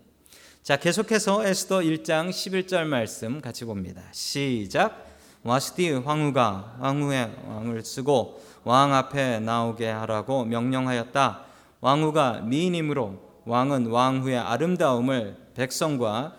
자, 0.62 0.76
계속해서 0.76 1.44
에스더 1.44 1.80
1장 1.80 2.30
11절 2.30 2.84
말씀 2.84 3.40
같이 3.40 3.64
봅니다. 3.64 4.02
시작. 4.12 5.08
와스디 5.42 5.90
황후가 5.90 6.76
왕후의 6.78 7.34
왕을 7.48 7.84
쓰고 7.84 8.40
왕 8.62 8.94
앞에 8.94 9.40
나오게 9.40 9.88
하라고 9.88 10.44
명령하였다. 10.44 11.44
왕후가 11.80 12.42
미인이므로 12.42 13.31
왕은 13.44 13.86
왕후의 13.86 14.38
아름다움을 14.38 15.36
백성과 15.54 16.36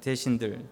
대신들 0.00 0.64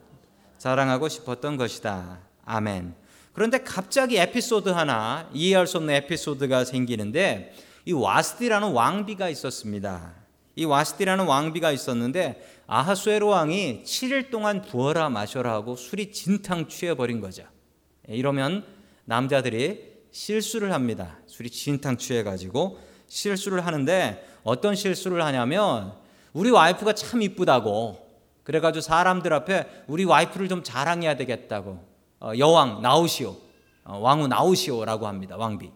자랑하고 0.59 1.09
싶었던 1.09 1.57
것이다. 1.57 2.21
아멘. 2.45 2.95
그런데 3.33 3.59
갑자기 3.59 4.17
에피소드 4.17 4.71
하나 4.71 5.29
이해할 5.33 5.67
수 5.67 5.77
없는 5.79 5.95
에피소드가 5.95 6.65
생기는데 6.65 7.53
이 7.85 7.93
와스디라는 7.93 8.73
왕비가 8.73 9.29
있었습니다. 9.29 10.15
이 10.55 10.65
와스디라는 10.65 11.27
왕비가 11.27 11.71
있었는데 11.73 12.63
아하수에로 12.67 13.29
왕이 13.29 13.83
7일 13.85 14.31
동안 14.31 14.63
부어라 14.63 15.11
마셔라 15.11 15.53
하고 15.53 15.77
술이 15.77 16.13
진탕 16.13 16.69
취해버린 16.69 17.21
거죠. 17.21 17.45
이러면 18.09 18.65
남자들이 19.05 19.97
실수를 20.11 20.73
합니다. 20.73 21.19
술이 21.27 21.51
진탕 21.51 21.99
취해가지고 21.99 22.79
실수를 23.07 23.67
하는데 23.67 24.27
어떤 24.47 24.77
실수를 24.77 25.25
하냐면 25.25 25.93
우리 26.33 26.51
와이프가 26.51 26.93
참 26.95 27.21
이쁘다고 27.21 28.07
그래가지고 28.45 28.81
사람들 28.81 29.33
앞에 29.33 29.85
우리 29.89 30.05
와이프를 30.05 30.49
좀 30.49 30.63
자랑해야 30.63 31.17
되겠다고 31.17 31.85
어, 32.21 32.33
여왕 32.39 32.81
나오시오, 32.81 33.37
어, 33.85 33.99
왕후 33.99 34.29
나오시오라고 34.29 35.09
합니다. 35.09 35.37
왕비. 35.37 35.73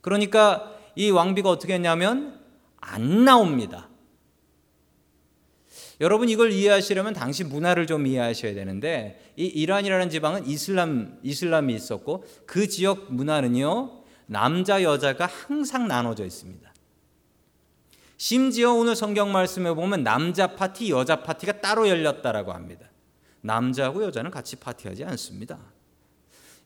그러니까 0.00 0.72
이 0.94 1.10
왕비가 1.10 1.50
어떻게 1.50 1.74
했냐면 1.74 2.40
안 2.80 3.24
나옵니다. 3.24 3.88
여러분 6.00 6.28
이걸 6.28 6.52
이해하시려면 6.52 7.14
당시 7.14 7.42
문화를 7.42 7.88
좀 7.88 8.06
이해하셔야 8.06 8.54
되는데 8.54 9.32
이 9.36 9.44
이란이라는 9.46 10.10
지방은 10.10 10.46
이슬람 10.46 11.18
이슬람이 11.24 11.74
있었고 11.74 12.24
그 12.46 12.68
지역 12.68 13.12
문화는요 13.12 14.02
남자 14.26 14.84
여자가 14.84 15.26
항상 15.26 15.88
나눠져 15.88 16.24
있습니다. 16.24 16.73
심지어 18.26 18.72
오늘 18.72 18.96
성경 18.96 19.32
말씀에 19.32 19.74
보면 19.74 20.02
남자 20.02 20.54
파티 20.54 20.88
여자 20.88 21.22
파티가 21.22 21.60
따로 21.60 21.90
열렸다라고 21.90 22.54
합니다. 22.54 22.88
남자하고 23.42 24.02
여자는 24.02 24.30
같이 24.30 24.56
파티하지 24.56 25.04
않습니다. 25.04 25.58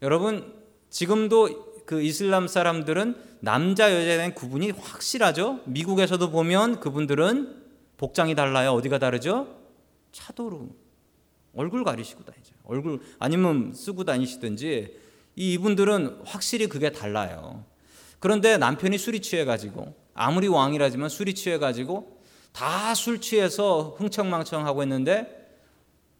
여러분 0.01 0.55
지금도 0.89 1.83
그 1.85 2.01
이슬람 2.01 2.47
사람들은 2.47 3.17
남자 3.41 3.91
여자에 3.91 4.19
대한 4.19 4.35
구분이 4.37 4.71
확실하죠. 4.71 5.59
미국에서도 5.65 6.31
보면 6.31 6.79
그분들은 6.79 7.61
복장이 7.97 8.37
달라요. 8.37 8.71
어디가 8.75 9.01
다르죠? 9.01 9.49
차도로 10.13 10.69
얼굴 11.57 11.83
가리시고 11.83 12.23
다니죠. 12.23 12.55
얼굴 12.67 13.01
아니면 13.19 13.73
쓰고 13.75 14.05
다니시든지 14.05 14.97
이 15.35 15.53
이분들은 15.55 16.21
확실히 16.25 16.69
그게 16.69 16.93
달라요. 16.93 17.65
그런데 18.21 18.59
남편이 18.59 18.97
술이 18.97 19.23
취해 19.23 19.45
가지고 19.45 19.97
아무리 20.19 20.49
왕이라지만 20.49 21.09
술이 21.09 21.35
취해 21.35 21.59
가지고 21.59 22.19
다 22.53 22.95
술 22.95 23.21
취해서 23.21 23.95
흥청망청하고 23.99 24.83
있는데 24.83 25.35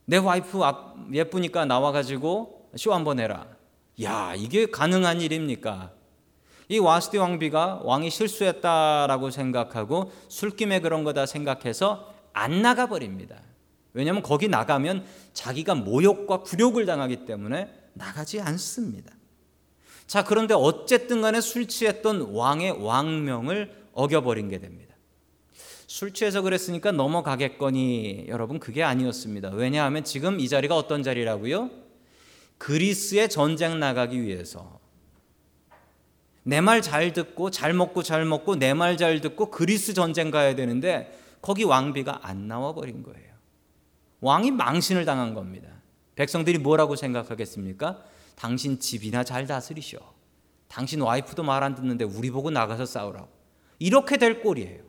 내 0.05 0.17
와이프 0.19 0.61
예쁘니까 1.13 1.65
나와 1.65 1.91
가지고 1.93 2.69
쇼 2.77 2.95
한번 2.95 3.19
해라. 3.19 3.47
야, 4.03 4.35
이게 4.37 4.67
가능한 4.67 5.21
일입니까? 5.21 5.93
이 6.69 6.79
와스디 6.79 7.17
왕비가 7.17 7.81
왕이 7.83 8.11
실수했다라고 8.11 9.31
생각하고 9.31 10.13
술김에 10.29 10.81
그런 10.81 11.03
거다 11.03 11.27
생각해서 11.27 12.15
안 12.33 12.63
나가 12.63 12.87
버립니다. 12.87 13.37
왜냐하면 13.95 14.23
거기 14.23 14.49
나가면 14.49 15.05
자기가 15.33 15.75
모욕과 15.75 16.43
굴욕을 16.43 16.87
당하기 16.87 17.25
때문에 17.25 17.73
나가지 17.95 18.41
않습니다. 18.41 19.13
자, 20.07 20.23
그런데 20.25 20.55
어쨌든 20.55 21.21
간에 21.21 21.41
술 21.41 21.67
취했던 21.67 22.33
왕의 22.33 22.83
왕명을 22.85 23.78
어겨버린 23.99 24.49
게 24.49 24.59
됩니다. 24.59 24.95
술 25.89 26.13
취해서 26.13 26.41
그랬으니까 26.43 26.93
넘어가겠거니 26.93 28.27
여러분 28.29 28.61
그게 28.61 28.83
아니었습니다. 28.85 29.51
왜냐하면 29.51 30.05
지금 30.05 30.39
이 30.39 30.49
자리가 30.49 30.77
어떤 30.77 31.03
자리라고요? 31.03 31.71
그리스의 32.59 33.29
전쟁 33.29 33.81
나가기 33.81 34.23
위해서 34.23 34.79
내 36.45 36.61
말 36.61 36.81
잘 36.81 37.13
듣고 37.13 37.51
잘 37.51 37.75
먹고 37.75 38.03
잘 38.03 38.25
먹고 38.25 38.57
내 38.57 38.73
말 38.73 38.97
잘 38.97 39.21
듣고 39.21 39.51
그리스 39.51 39.93
전쟁 39.95 40.31
가야 40.31 40.55
되는데 40.55 41.13
거기 41.43 41.65
왕비가 41.65 42.21
안 42.23 42.47
나와 42.49 42.73
버린 42.75 43.03
거예요. 43.03 43.29
왕이 44.21 44.53
망신을 44.53 45.05
당한 45.05 45.35
겁니다. 45.35 45.69
백성들이 46.15 46.59
뭐라고 46.59 46.97
생각하겠습니까? 46.97 48.03
당신 48.37 48.79
집이나 48.79 49.25
잘 49.25 49.47
다스리셔. 49.47 49.99
당신 50.69 51.01
와이프도 51.01 51.43
말 51.43 51.63
안 51.63 51.75
듣는데 51.75 52.05
우리 52.05 52.31
보고 52.31 52.51
나가서 52.51 52.87
싸우라고. 52.87 53.38
이렇게 53.79 54.17
될 54.17 54.43
꼴이에요. 54.43 54.83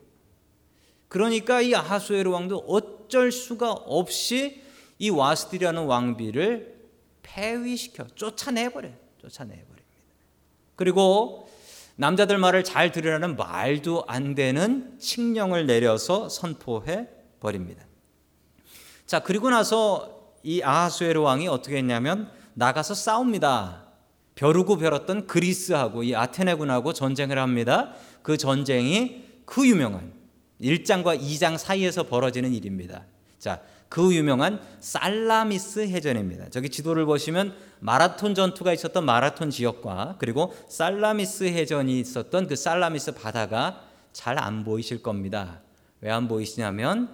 그러니까 1.07 1.61
이 1.61 1.73
아하수에르 1.73 2.29
왕도 2.29 2.65
어쩔 2.67 3.31
수가 3.31 3.71
없이 3.71 4.61
이 4.99 5.09
와스디라는 5.09 5.85
왕비를 5.85 6.79
폐위시켜 7.23 8.07
쫓아내버려요. 8.15 8.93
쫓아내버립니다. 9.19 9.79
그리고 10.75 11.49
남자들 11.95 12.37
말을 12.37 12.63
잘 12.63 12.91
들으라는 12.91 13.35
말도 13.35 14.05
안 14.07 14.33
되는 14.35 14.97
칙령을 14.99 15.65
내려서 15.65 16.29
선포해 16.29 17.09
버립니다. 17.39 17.85
자, 19.05 19.19
그리고 19.19 19.49
나서 19.49 20.33
이 20.43 20.61
아하수에르 20.61 21.19
왕이 21.19 21.47
어떻게 21.47 21.77
했냐면 21.77 22.31
나가서 22.53 22.93
싸웁니다. 22.93 23.88
벼르고 24.39 24.77
벼렀던 24.77 25.27
그리스하고 25.27 26.03
이 26.03 26.15
아테네군하고 26.15 26.93
전쟁을 26.93 27.37
합니다. 27.37 27.93
그 28.21 28.37
전쟁이 28.37 29.25
그 29.45 29.67
유명한 29.67 30.13
1장과 30.61 31.19
2장 31.19 31.57
사이에서 31.57 32.03
벌어지는 32.03 32.53
일입니다. 32.53 33.03
자, 33.37 33.61
그 33.89 34.15
유명한 34.15 34.61
살라미스 34.79 35.81
해전입니다. 35.87 36.49
저기 36.51 36.69
지도를 36.69 37.05
보시면 37.05 37.53
마라톤 37.81 38.33
전투가 38.33 38.71
있었던 38.71 39.03
마라톤 39.03 39.49
지역과 39.49 40.15
그리고 40.19 40.55
살라미스 40.69 41.43
해전이 41.45 41.99
있었던 41.99 42.47
그 42.47 42.55
살라미스 42.55 43.15
바다가 43.15 43.83
잘 44.13 44.37
안 44.39 44.63
보이실 44.63 45.03
겁니다. 45.03 45.59
왜 45.99 46.11
안 46.11 46.29
보이시냐면 46.29 47.09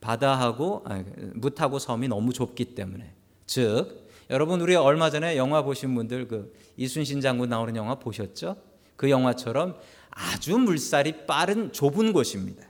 바다하고 0.00 0.82
아니, 0.86 1.04
무하고 1.34 1.78
섬이 1.78 2.08
너무 2.08 2.32
좁기 2.32 2.74
때문에. 2.74 3.14
즉 3.46 4.07
여러분 4.30 4.60
우리 4.60 4.74
얼마 4.74 5.08
전에 5.08 5.38
영화 5.38 5.62
보신 5.62 5.94
분들 5.94 6.28
그 6.28 6.54
이순신 6.76 7.22
장군 7.22 7.48
나오는 7.48 7.74
영화 7.76 7.94
보셨죠? 7.94 8.56
그 8.96 9.08
영화처럼 9.08 9.76
아주 10.10 10.58
물살이 10.58 11.26
빠른 11.26 11.72
좁은 11.72 12.12
곳입니다. 12.12 12.66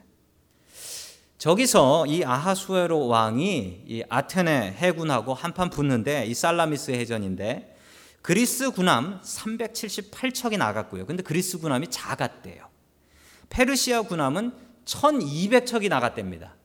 저기서 1.37 2.05
이 2.07 2.23
아하수에로 2.23 3.07
왕이 3.07 3.83
이 3.87 4.03
아테네 4.07 4.73
해군하고 4.77 5.33
한판 5.33 5.69
붙는데 5.69 6.27
이 6.27 6.33
살라미스 6.33 6.91
해전인데 6.91 7.75
그리스 8.21 8.71
군함 8.71 9.19
378척이 9.21 10.57
나갔고요. 10.57 11.05
근데 11.05 11.23
그리스 11.23 11.57
군함이 11.57 11.87
작았대요. 11.89 12.67
페르시아 13.49 14.03
군함은 14.03 14.53
1200척이 14.85 15.89
나갔답니다. 15.89 16.55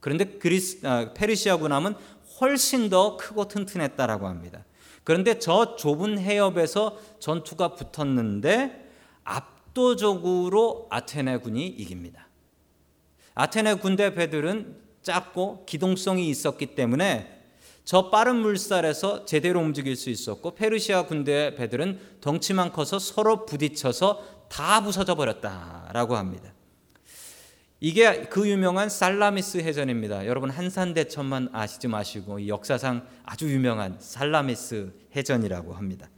그런데 0.00 0.24
그리스 0.24 0.86
아, 0.86 1.12
페르시아 1.14 1.56
군함은 1.56 1.94
훨씬 2.42 2.90
더 2.90 3.16
크고 3.16 3.46
튼튼했다라고 3.46 4.26
합니다. 4.26 4.64
그런데 5.04 5.38
저 5.38 5.76
좁은 5.76 6.18
해협에서 6.18 6.98
전투가 7.20 7.74
붙었는데 7.74 8.90
압도적으로 9.24 10.88
아테네 10.90 11.38
군이 11.38 11.66
이깁니다. 11.66 12.28
아테네 13.34 13.74
군대 13.74 14.14
배들은 14.14 14.76
작고 15.02 15.64
기동성이 15.66 16.28
있었기 16.28 16.74
때문에 16.74 17.42
저 17.84 18.10
빠른 18.10 18.36
물살에서 18.36 19.24
제대로 19.24 19.60
움직일 19.60 19.96
수 19.96 20.10
있었고 20.10 20.54
페르시아 20.54 21.06
군대 21.06 21.54
배들은 21.54 22.18
덩치만 22.20 22.72
커서 22.72 22.98
서로 22.98 23.46
부딪혀서 23.46 24.46
다 24.48 24.82
부서져 24.82 25.14
버렸다라고 25.14 26.16
합니다. 26.16 26.51
이게 27.84 28.22
그 28.26 28.48
유명한 28.48 28.88
살라미스 28.88 29.58
해전입니다. 29.58 30.28
여러분 30.28 30.50
한산대천만 30.50 31.48
아시지 31.52 31.88
마시고 31.88 32.46
역사상 32.46 33.04
아주 33.24 33.52
유명한 33.52 33.96
살라미스 33.98 34.92
해전이라고 35.16 35.72
합니다. 35.74 36.08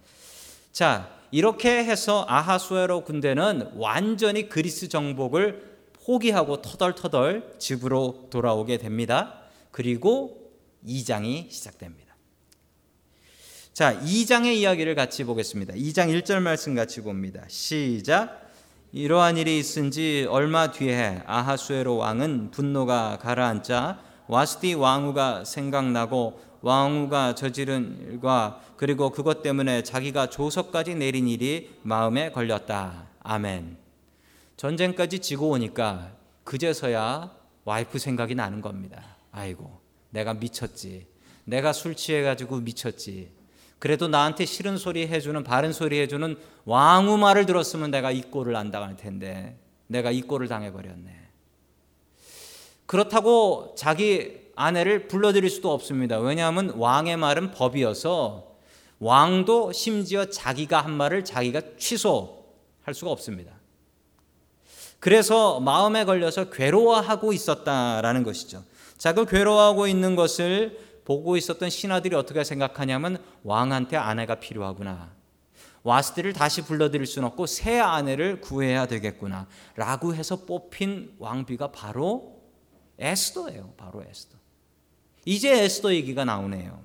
자, 0.73 1.09
이렇게 1.31 1.71
해서 1.71 2.27
아하수에로 2.29 3.05
군대는 3.05 3.71
완전히 3.77 4.51
그리스 4.51 4.91
정복을 4.91 5.79
포기하고 6.05 6.61
터덜터덜 6.61 7.55
집으로 7.59 8.27
돌아오게 8.29 8.77
됩니다. 8.77 9.41
그리고 9.71 10.53
2장이 10.87 11.51
시작됩니다. 11.51 12.15
자, 13.73 13.99
2장의 14.01 14.57
이야기를 14.57 14.95
같이 14.95 15.25
보겠습니다. 15.25 15.73
2장 15.73 16.13
1절 16.13 16.41
말씀 16.43 16.75
같이 16.75 17.01
봅니다. 17.01 17.43
시작. 17.49 18.44
이러한 18.97 19.39
일이 19.39 19.59
있은 19.59 19.91
지 19.91 20.25
얼마 20.31 20.71
뒤에 20.71 21.21
아하수에로 21.27 21.97
왕은 21.97 22.53
분노가 22.53 23.19
가라앉자 23.21 23.99
와스디 24.29 24.75
왕후가 24.75 25.45
생각나고 25.45 26.41
왕후가 26.61 27.35
저지른 27.35 27.99
일과 28.07 28.61
그리고 28.77 29.11
그것 29.11 29.43
때문에 29.43 29.83
자기가 29.83 30.31
조서까지 30.31 30.95
내린 30.95 31.27
일이 31.27 31.75
마음에 31.83 32.31
걸렸다. 32.31 33.09
아멘. 33.19 33.79
전쟁까지 34.57 35.19
지고 35.19 35.49
오니까 35.49 36.13
그제서야 36.45 37.33
와이프 37.65 37.99
생각이 37.99 38.37
나는 38.37 38.61
겁니다. 38.61 39.17
아이고, 39.33 39.81
내가 40.11 40.35
미쳤지. 40.35 41.09
내가 41.43 41.73
술 41.73 41.97
취해가지고 41.97 42.61
미쳤지. 42.61 43.33
그래도 43.79 44.09
나한테 44.09 44.45
싫은 44.45 44.79
소리 44.79 45.07
해주는, 45.07 45.43
바른 45.45 45.73
소리 45.73 46.01
해주는 46.01 46.37
왕후 46.65 47.19
말을 47.19 47.47
들었으면 47.47 47.91
내가 47.91 48.11
이 48.11 48.23
꼴을 48.23 48.57
안 48.57 48.71
당할 48.71 48.97
텐데, 48.97 49.59
내가 49.87 50.11
이 50.11 50.23
꼴을 50.23 50.49
당해버렸네. 50.49 51.25
그렇다고 52.87 53.75
자기 53.77 54.45
아내를 54.57 55.09
불러들일 55.09 55.51
수도 55.51 55.73
없습니다. 55.73 56.19
왜냐하면 56.19 56.71
왕의 56.71 57.17
말은 57.17 57.51
법이어서 57.53 58.55
왕도 59.01 59.73
심지어 59.73 60.27
자기가 60.27 60.81
한 60.81 60.93
말을 60.93 61.25
자기가 61.25 61.61
취소할 61.79 62.95
수가 62.95 63.11
없습니다. 63.11 63.53
그래서 65.01 65.61
마음에 65.61 66.05
걸려서 66.05 66.49
괴로워하고 66.51 67.33
있었다라는 67.33 68.23
것이죠. 68.23 68.65
자, 68.97 69.13
그 69.13 69.27
괴로워하고 69.27 69.87
있는 69.87 70.17
것을 70.17 70.79
보고 71.05 71.37
있었던 71.37 71.71
신하들이 71.71 72.17
어떻게 72.17 72.43
생각하냐면 72.45 73.23
왕한테 73.43 73.97
아내가 73.97 74.37
필요하구나. 74.37 75.13
와스들을 75.83 76.33
다시 76.33 76.63
불러들일 76.63 77.07
수는 77.07 77.29
없고 77.29 77.47
새 77.47 77.79
아내를 77.79 78.41
구해야 78.41 78.87
되겠구나. 78.87 79.47
라고 79.77 80.15
해서 80.15 80.45
뽑힌 80.47 81.15
왕비가 81.19 81.73
바로 81.73 82.41
에스더예요. 82.99 83.75
바로 83.77 84.03
에스더. 84.03 84.39
이제 85.27 85.63
에스더 85.63 85.93
얘기가 85.95 86.25
나오네요. 86.25 86.83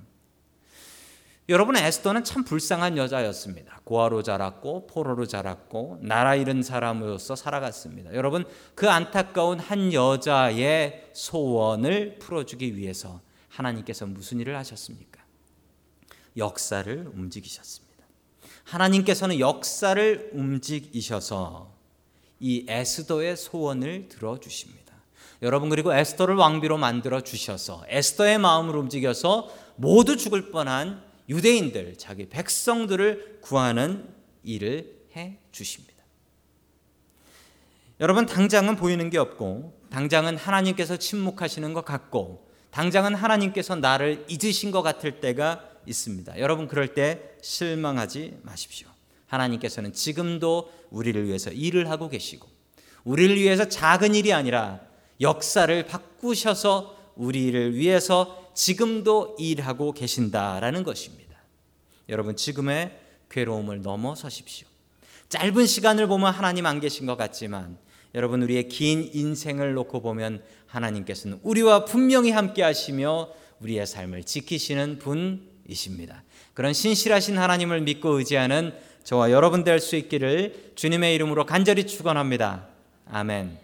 여러분 1.47 1.75
에스더는 1.77 2.25
참 2.25 2.43
불쌍한 2.43 2.97
여자였습니다. 2.97 3.81
고아로 3.83 4.21
자랐고 4.21 4.85
포로로 4.85 5.25
자랐고 5.25 5.97
나라 6.01 6.35
잃은 6.35 6.61
사람으로서 6.61 7.35
살아갔습니다. 7.35 8.13
여러분 8.13 8.45
그 8.75 8.87
안타까운 8.87 9.59
한 9.59 9.91
여자의 9.91 11.09
소원을 11.13 12.19
풀어주기 12.19 12.75
위해서 12.75 13.21
하나님께서 13.59 14.05
무슨 14.05 14.39
일을 14.39 14.57
하셨습니까? 14.57 15.21
역사를 16.37 17.11
움직이셨습니다. 17.13 18.05
하나님께서는 18.63 19.39
역사를 19.39 20.29
움직이셔서 20.33 21.75
이 22.39 22.65
에스더의 22.69 23.35
소원을 23.35 24.07
들어주십니다. 24.07 24.79
여러분 25.41 25.69
그리고 25.69 25.93
에스더를 25.93 26.35
왕비로 26.35 26.77
만들어 26.77 27.21
주셔서 27.21 27.83
에스더의 27.87 28.39
마음을 28.39 28.75
움직여서 28.75 29.53
모두 29.75 30.15
죽을 30.15 30.51
뻔한 30.51 31.03
유대인들, 31.27 31.97
자기 31.97 32.27
백성들을 32.27 33.39
구하는 33.41 34.07
일을 34.43 35.05
해 35.15 35.37
주십니다. 35.51 35.93
여러분, 37.99 38.25
당장은 38.25 38.77
보이는 38.77 39.09
게 39.09 39.17
없고, 39.17 39.79
당장은 39.91 40.37
하나님께서 40.37 40.97
침묵하시는 40.97 41.73
것 41.73 41.85
같고, 41.85 42.48
당장은 42.71 43.15
하나님께서 43.15 43.75
나를 43.75 44.25
잊으신 44.27 44.71
것 44.71 44.81
같을 44.81 45.19
때가 45.19 45.63
있습니다. 45.85 46.39
여러분 46.39 46.67
그럴 46.67 46.93
때 46.93 47.35
실망하지 47.41 48.39
마십시오. 48.43 48.87
하나님께서는 49.27 49.93
지금도 49.93 50.71
우리를 50.89 51.25
위해서 51.25 51.51
일을 51.51 51.89
하고 51.89 52.09
계시고 52.09 52.47
우리를 53.03 53.35
위해서 53.37 53.67
작은 53.67 54.15
일이 54.15 54.33
아니라 54.33 54.81
역사를 55.21 55.85
바꾸셔서 55.85 56.97
우리를 57.15 57.75
위해서 57.75 58.51
지금도 58.53 59.35
일하고 59.39 59.93
계신다라는 59.93 60.83
것입니다. 60.83 61.37
여러분 62.07 62.35
지금의 62.35 62.97
괴로움을 63.29 63.81
넘어서십시오. 63.81 64.67
짧은 65.29 65.65
시간을 65.65 66.07
보면 66.07 66.33
하나님 66.33 66.65
안 66.65 66.79
계신 66.79 67.05
것 67.05 67.15
같지만 67.15 67.77
여러분 68.15 68.41
우리의 68.41 68.67
긴 68.69 69.09
인생을 69.13 69.73
놓고 69.73 70.01
보면 70.01 70.41
하나님께서는 70.67 71.39
우리와 71.43 71.85
분명히 71.85 72.31
함께 72.31 72.63
하시며 72.63 73.29
우리의 73.59 73.85
삶을 73.85 74.23
지키시는 74.23 74.99
분이십니다. 74.99 76.23
그런 76.53 76.73
신실하신 76.73 77.37
하나님을 77.37 77.81
믿고 77.81 78.17
의지하는 78.17 78.73
저와 79.03 79.31
여러분 79.31 79.63
될 79.63 79.79
수 79.79 79.95
있기를 79.95 80.73
주님의 80.75 81.15
이름으로 81.15 81.45
간절히 81.45 81.87
축원합니다. 81.87 82.67
아멘. 83.05 83.57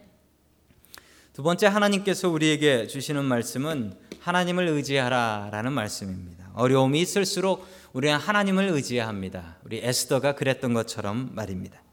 두 1.34 1.44
번째 1.44 1.68
하나님께서 1.68 2.30
우리에게 2.30 2.88
주시는 2.88 3.26
말씀은 3.26 3.94
하나님을 4.22 4.68
의지하라라는 4.70 5.74
말씀입니다. 5.74 6.50
어려움이 6.54 7.00
있을수록 7.02 7.68
우리는 7.94 8.18
하나님을 8.18 8.70
의지해야 8.70 9.08
합니다. 9.08 9.58
우리 9.64 9.80
에스더가 9.84 10.36
그랬던 10.36 10.74
것처럼 10.74 11.30
말입니다. 11.34 11.85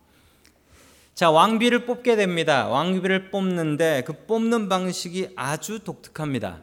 자, 1.15 1.31
왕비를 1.31 1.85
뽑게 1.85 2.17
됩니다. 2.17 2.69
왕비를 2.69 3.31
뽑는데 3.31 4.03
그 4.07 4.15
뽑는 4.27 4.71
방식이 4.71 5.29
아주 5.37 5.81
독특합니다. 5.81 6.63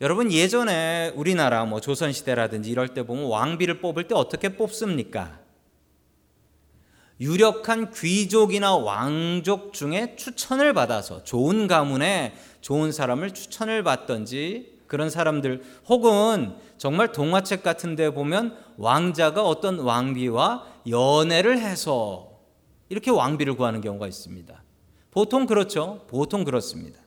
여러분 0.00 0.32
예전에 0.32 1.12
우리나라 1.16 1.64
뭐 1.64 1.80
조선 1.80 2.12
시대라든지 2.12 2.70
이럴 2.70 2.88
때 2.88 3.04
보면 3.04 3.24
왕비를 3.24 3.80
뽑을 3.80 4.06
때 4.06 4.14
어떻게 4.14 4.56
뽑습니까? 4.56 5.38
유력한 7.20 7.92
귀족이나 7.92 8.76
왕족 8.76 9.72
중에 9.72 10.16
추천을 10.16 10.72
받아서 10.72 11.22
좋은 11.22 11.66
가문에 11.66 12.34
좋은 12.60 12.90
사람을 12.90 13.32
추천을 13.32 13.82
받던지 13.82 14.72
그런 14.86 15.08
사람들 15.08 15.62
혹은 15.88 16.54
정말 16.78 17.12
동화책 17.12 17.62
같은 17.62 17.94
데 17.94 18.10
보면 18.10 18.56
왕자가 18.76 19.44
어떤 19.44 19.78
왕비와 19.78 20.66
연애를 20.88 21.58
해서 21.58 22.31
이렇게 22.92 23.10
왕비를 23.10 23.54
구하는 23.54 23.80
경우가 23.80 24.06
있습니다. 24.06 24.62
보통 25.12 25.46
그렇죠. 25.46 26.04
보통 26.08 26.44
그렇습니다. 26.44 27.00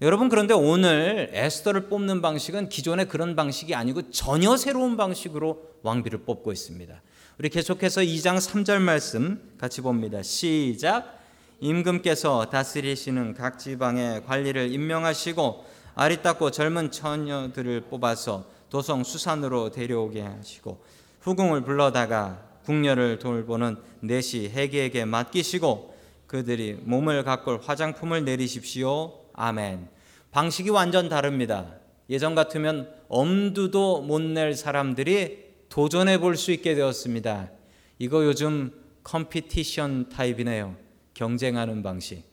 여러분 0.00 0.28
그런데 0.28 0.54
오늘 0.54 1.30
에스더를 1.32 1.88
뽑는 1.88 2.22
방식은 2.22 2.68
기존의 2.68 3.08
그런 3.08 3.34
방식이 3.34 3.74
아니고 3.74 4.12
전혀 4.12 4.56
새로운 4.56 4.96
방식으로 4.96 5.60
왕비를 5.82 6.20
뽑고 6.20 6.52
있습니다. 6.52 7.02
우리 7.38 7.48
계속해서 7.48 8.02
2장 8.02 8.36
3절 8.36 8.78
말씀 8.78 9.56
같이 9.58 9.80
봅니다. 9.80 10.22
시작. 10.22 11.18
임금께서 11.58 12.44
다스리시는 12.50 13.34
각 13.34 13.58
지방의 13.58 14.24
관리를 14.24 14.72
임명하시고 14.72 15.64
아리따고 15.96 16.52
젊은 16.52 16.92
처녀들을 16.92 17.80
뽑아서 17.90 18.44
도성 18.70 19.02
수산으로 19.02 19.72
데려오게 19.72 20.20
하시고 20.20 20.80
후궁을 21.22 21.62
불러다가 21.62 22.53
궁녀를 22.64 23.18
돌보는 23.18 23.76
내시 24.00 24.48
해계에게 24.48 25.04
맡기시고 25.04 25.94
그들이 26.26 26.78
몸을 26.82 27.22
가꿀 27.24 27.60
화장품을 27.62 28.24
내리십시오. 28.24 29.20
아멘. 29.34 29.88
방식이 30.30 30.70
완전 30.70 31.08
다릅니다. 31.08 31.74
예전 32.10 32.34
같으면 32.34 32.92
엄두도 33.08 34.02
못 34.02 34.20
낼 34.20 34.54
사람들이 34.54 35.44
도전해 35.68 36.18
볼 36.18 36.36
수 36.36 36.52
있게 36.52 36.74
되었습니다. 36.74 37.50
이거 37.98 38.24
요즘 38.24 38.72
컴피티션 39.04 40.08
타입이네요. 40.08 40.76
경쟁하는 41.14 41.82
방식. 41.82 42.24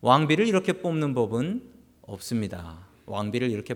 왕비를 0.00 0.46
이렇게 0.46 0.72
뽑는 0.72 1.14
법은 1.14 1.62
없습니다. 2.02 2.86
왕비를 3.06 3.50
이렇게 3.50 3.74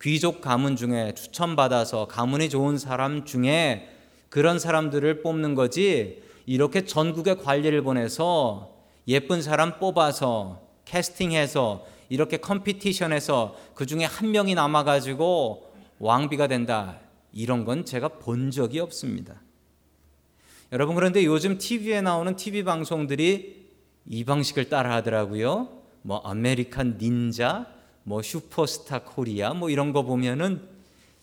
귀족 0.00 0.40
가문 0.40 0.76
중에 0.76 1.14
추천받아서 1.14 2.06
가문이 2.06 2.50
좋은 2.50 2.76
사람 2.78 3.24
중에 3.24 3.88
그런 4.36 4.58
사람들을 4.58 5.22
뽑는 5.22 5.54
거지 5.54 6.22
이렇게 6.44 6.84
전국에 6.84 7.36
관리를 7.36 7.80
보내서 7.80 8.76
예쁜 9.08 9.40
사람 9.40 9.78
뽑아서 9.78 10.60
캐스팅해서 10.84 11.86
이렇게 12.10 12.36
competition에서 12.36 13.56
그 13.74 13.86
중에 13.86 14.04
한 14.04 14.32
명이 14.32 14.54
남아가지고 14.54 15.72
왕비가 16.00 16.48
된다. 16.48 16.98
이런 17.32 17.64
건 17.64 17.86
제가 17.86 18.08
본 18.08 18.50
적이 18.50 18.80
없습니다. 18.80 19.40
여러분 20.70 20.96
그런데 20.96 21.24
요즘 21.24 21.56
TV에 21.56 22.02
나오는 22.02 22.36
TV 22.36 22.62
방송들이 22.62 23.70
이 24.04 24.24
방식을 24.24 24.68
따라 24.68 24.96
하더라고요. 24.96 25.80
뭐 26.02 26.18
아메리칸 26.18 26.98
닌자, 27.00 27.68
뭐 28.02 28.20
슈퍼스타 28.20 29.04
코리아 29.04 29.54
뭐 29.54 29.70
이런 29.70 29.94
거 29.94 30.02
보면은 30.02 30.60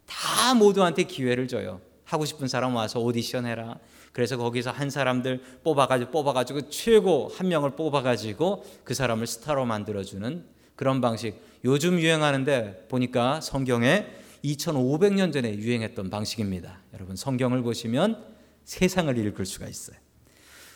다 0.08 0.56
모두한테 0.56 1.04
기회를 1.04 1.48
줘요. 1.48 1.80
하고 2.06 2.26
싶은 2.26 2.48
사람 2.48 2.76
와서 2.76 3.00
오디션 3.00 3.46
해라. 3.46 3.78
그래서 4.12 4.38
거기서 4.38 4.72
한 4.72 4.90
사람들 4.90 5.42
뽑아가지고 5.64 6.12
뽑아가지고 6.12 6.70
최고 6.70 7.32
한 7.36 7.48
명을 7.48 7.72
뽑아가지고 7.72 8.66
그 8.84 8.94
사람을 8.94 9.28
스타로 9.28 9.66
만들어주는 9.66 10.46
그런 10.76 11.02
방식. 11.02 11.36
요즘 11.66 12.00
유행하는데 12.00 12.88
보니까 12.90 13.42
성경에 13.42 14.08
2500년 14.44 15.32
전에 15.32 15.56
유행했던 15.56 16.10
방식입니다. 16.10 16.80
여러분 16.94 17.16
성경을 17.16 17.64
보시면 17.64 18.24
세상을 18.66 19.18
읽을 19.18 19.46
수가 19.46 19.68
있어요. 19.68 19.96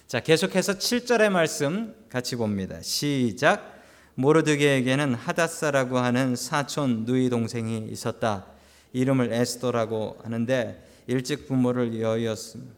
자, 0.07 0.21
계속해서 0.21 0.73
7절의 0.73 1.29
말씀 1.29 1.93
같이 2.09 2.37
봅니다. 2.37 2.81
시작. 2.81 3.75
모르드게에게는 4.15 5.13
하다사라고 5.13 5.97
하는 5.99 6.35
사촌 6.35 7.03
누이 7.05 7.29
동생이 7.29 7.89
있었다. 7.91 8.47
이름을 8.93 9.33
에스더라고 9.33 10.17
하는데 10.23 10.86
일찍 11.07 11.47
부모를 11.47 11.99
여의었음. 11.99 12.69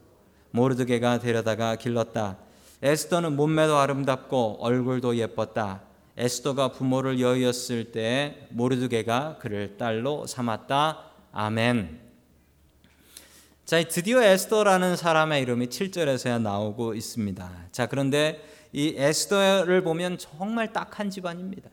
모르드게가 0.51 1.19
데려다가 1.19 1.75
길렀다. 1.75 2.37
에스더는 2.81 3.35
몸매도 3.35 3.77
아름답고 3.77 4.57
얼굴도 4.61 5.17
예뻤다. 5.17 5.81
에스더가 6.15 6.71
부모를 6.71 7.19
여의었을 7.19 7.91
때 7.91 8.47
모르드게가 8.49 9.39
그를 9.39 9.77
딸로 9.77 10.27
삼았다. 10.27 11.05
아멘. 11.31 11.99
자, 13.65 13.83
드디어 13.83 14.21
에스더라는 14.21 14.95
사람의 14.95 15.41
이름이 15.41 15.67
7절에서야 15.67 16.41
나오고 16.41 16.93
있습니다. 16.95 17.67
자, 17.71 17.87
그런데 17.87 18.43
이 18.71 18.93
에스더를 18.95 19.83
보면 19.83 20.17
정말 20.17 20.71
딱한 20.71 21.09
집안입니다. 21.09 21.69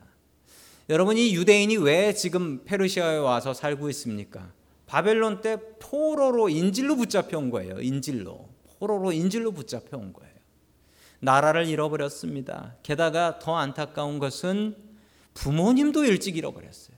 여러분 0.89 1.17
이 1.17 1.35
유대인이 1.35 1.77
왜 1.77 2.13
지금 2.13 2.63
페르시아에 2.63 3.17
와서 3.17 3.53
살고 3.53 3.89
있습니까? 3.89 4.56
바벨론 4.87 5.41
때 5.41 5.57
포로로 5.79 6.49
인질로 6.49 6.95
붙잡혀 6.95 7.37
온 7.37 7.51
거예요. 7.51 7.79
인질로. 7.79 8.49
포로로 8.79 9.11
인질로 9.11 9.51
붙잡혀 9.51 9.97
온 9.97 10.13
거예요. 10.13 10.33
나라를 11.19 11.67
잃어버렸습니다. 11.67 12.75
게다가 12.83 13.37
더 13.39 13.55
안타까운 13.57 14.17
것은 14.17 14.75
부모님도 15.33 16.05
일찍 16.05 16.37
잃어버렸어요. 16.37 16.97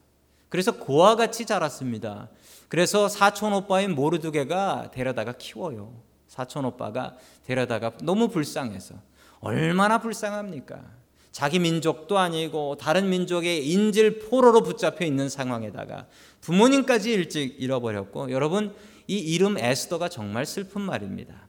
그래서 0.50 0.78
고아 0.78 1.16
같이 1.16 1.46
자랐습니다. 1.46 2.30
그래서 2.68 3.08
사촌 3.08 3.54
오빠인 3.54 3.96
모르두게가 3.96 4.92
데려다가 4.92 5.34
키워요. 5.34 6.02
사촌 6.28 6.66
오빠가 6.66 7.18
데려다가 7.44 7.94
너무 8.04 8.30
불쌍해서 8.30 8.96
얼마나 9.42 10.00
불쌍합니까? 10.00 10.99
자기 11.40 11.58
민족도 11.58 12.18
아니고 12.18 12.76
다른 12.76 13.10
민족의 13.10 13.66
인질 13.66 14.20
포로로 14.20 14.62
붙잡혀 14.62 15.06
있는 15.06 15.30
상황에다가 15.30 16.06
부모님까지 16.42 17.14
일찍 17.14 17.56
잃어버렸고 17.62 18.30
여러분 18.32 18.76
이 19.08 19.18
이름 19.18 19.58
에스더가 19.58 20.10
정말 20.10 20.46
슬픈 20.46 20.82
말입니다. 20.82 21.48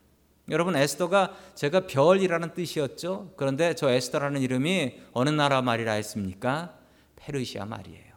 여러분 0.48 0.76
에스더가 0.76 1.34
제가 1.56 1.88
별이라는 1.88 2.54
뜻이었죠. 2.54 3.32
그런데 3.36 3.74
저 3.74 3.90
에스더라는 3.90 4.42
이름이 4.42 4.94
어느 5.12 5.30
나라 5.30 5.60
말이라 5.60 5.94
했습니까? 5.94 6.78
페르시아 7.16 7.64
말이에요. 7.64 8.14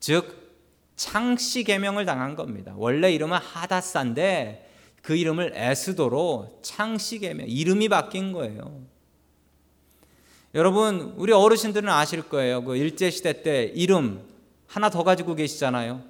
즉 0.00 0.52
창씨 0.96 1.64
계명을 1.64 2.04
당한 2.04 2.36
겁니다. 2.36 2.74
원래 2.76 3.10
이름은 3.10 3.38
하다사인데 3.38 4.70
그 5.00 5.16
이름을 5.16 5.52
에스더로 5.54 6.58
창씨 6.60 7.20
계명 7.20 7.48
이름이 7.48 7.88
바뀐 7.88 8.34
거예요. 8.34 8.91
여러분 10.54 11.14
우리 11.16 11.32
어르신들은 11.32 11.88
아실 11.88 12.22
거예요. 12.22 12.62
그 12.62 12.76
일제 12.76 13.10
시대 13.10 13.42
때 13.42 13.72
이름 13.74 14.20
하나 14.66 14.90
더 14.90 15.02
가지고 15.02 15.34
계시잖아요. 15.34 16.02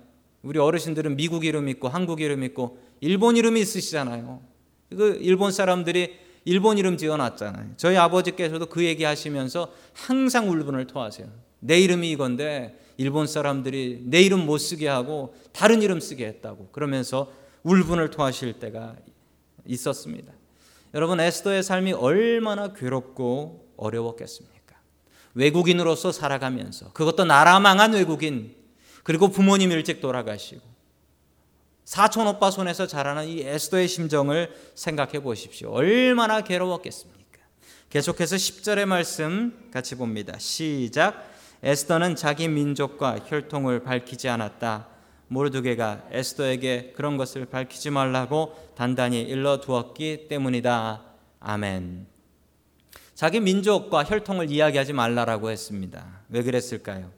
우리 0.42 0.58
어르신들은 0.58 1.16
미국 1.16 1.44
이름 1.44 1.68
있고 1.68 1.88
한국 1.88 2.20
이름 2.20 2.42
있고 2.42 2.78
일본 3.00 3.36
이름이 3.36 3.60
있으시잖아요. 3.60 4.42
그 4.90 5.18
일본 5.20 5.52
사람들이 5.52 6.16
일본 6.44 6.76
이름 6.76 6.96
지어놨잖아요. 6.96 7.74
저희 7.76 7.96
아버지께서도 7.96 8.66
그 8.66 8.84
얘기 8.84 9.04
하시면서 9.04 9.72
항상 9.92 10.50
울분을 10.50 10.88
토하세요. 10.88 11.28
내 11.60 11.78
이름이 11.78 12.10
이건데 12.10 12.76
일본 12.96 13.28
사람들이 13.28 14.02
내 14.06 14.20
이름 14.20 14.44
못 14.44 14.58
쓰게 14.58 14.88
하고 14.88 15.36
다른 15.52 15.82
이름 15.82 16.00
쓰게 16.00 16.26
했다고 16.26 16.70
그러면서 16.72 17.32
울분을 17.62 18.10
토하실 18.10 18.54
때가 18.54 18.96
있었습니다. 19.66 20.32
여러분 20.94 21.20
에스더의 21.20 21.62
삶이 21.62 21.92
얼마나 21.92 22.72
괴롭고 22.72 23.61
어려웠겠습니까? 23.76 24.76
외국인으로서 25.34 26.12
살아가면서 26.12 26.92
그것도 26.92 27.24
나라 27.24 27.58
망한 27.60 27.94
외국인 27.94 28.54
그리고 29.02 29.28
부모님 29.28 29.70
일찍 29.72 30.00
돌아가시고 30.00 30.72
사촌 31.84 32.26
오빠 32.26 32.50
손에서 32.50 32.86
자라는 32.86 33.26
이 33.26 33.40
에스더의 33.40 33.88
심정을 33.88 34.54
생각해 34.74 35.20
보십시오. 35.20 35.70
얼마나 35.70 36.42
괴로웠겠습니까? 36.42 37.22
계속해서 37.90 38.36
10절의 38.36 38.86
말씀 38.86 39.68
같이 39.72 39.96
봅니다. 39.96 40.38
시작. 40.38 41.30
에스더는 41.62 42.16
자기 42.16 42.48
민족과 42.48 43.20
혈통을 43.26 43.82
밝히지 43.82 44.28
않았다. 44.28 44.88
모르드게가 45.28 46.06
에스더에게 46.10 46.92
그런 46.96 47.16
것을 47.16 47.46
밝히지 47.46 47.90
말라고 47.90 48.54
단단히 48.76 49.22
일러 49.22 49.60
두었기 49.60 50.28
때문이다. 50.28 51.02
아멘. 51.40 52.11
자기 53.22 53.38
민족과 53.38 54.02
혈통을 54.02 54.50
이야기하지 54.50 54.94
말라라고 54.94 55.52
했습니다. 55.52 56.22
왜 56.28 56.42
그랬을까요? 56.42 57.12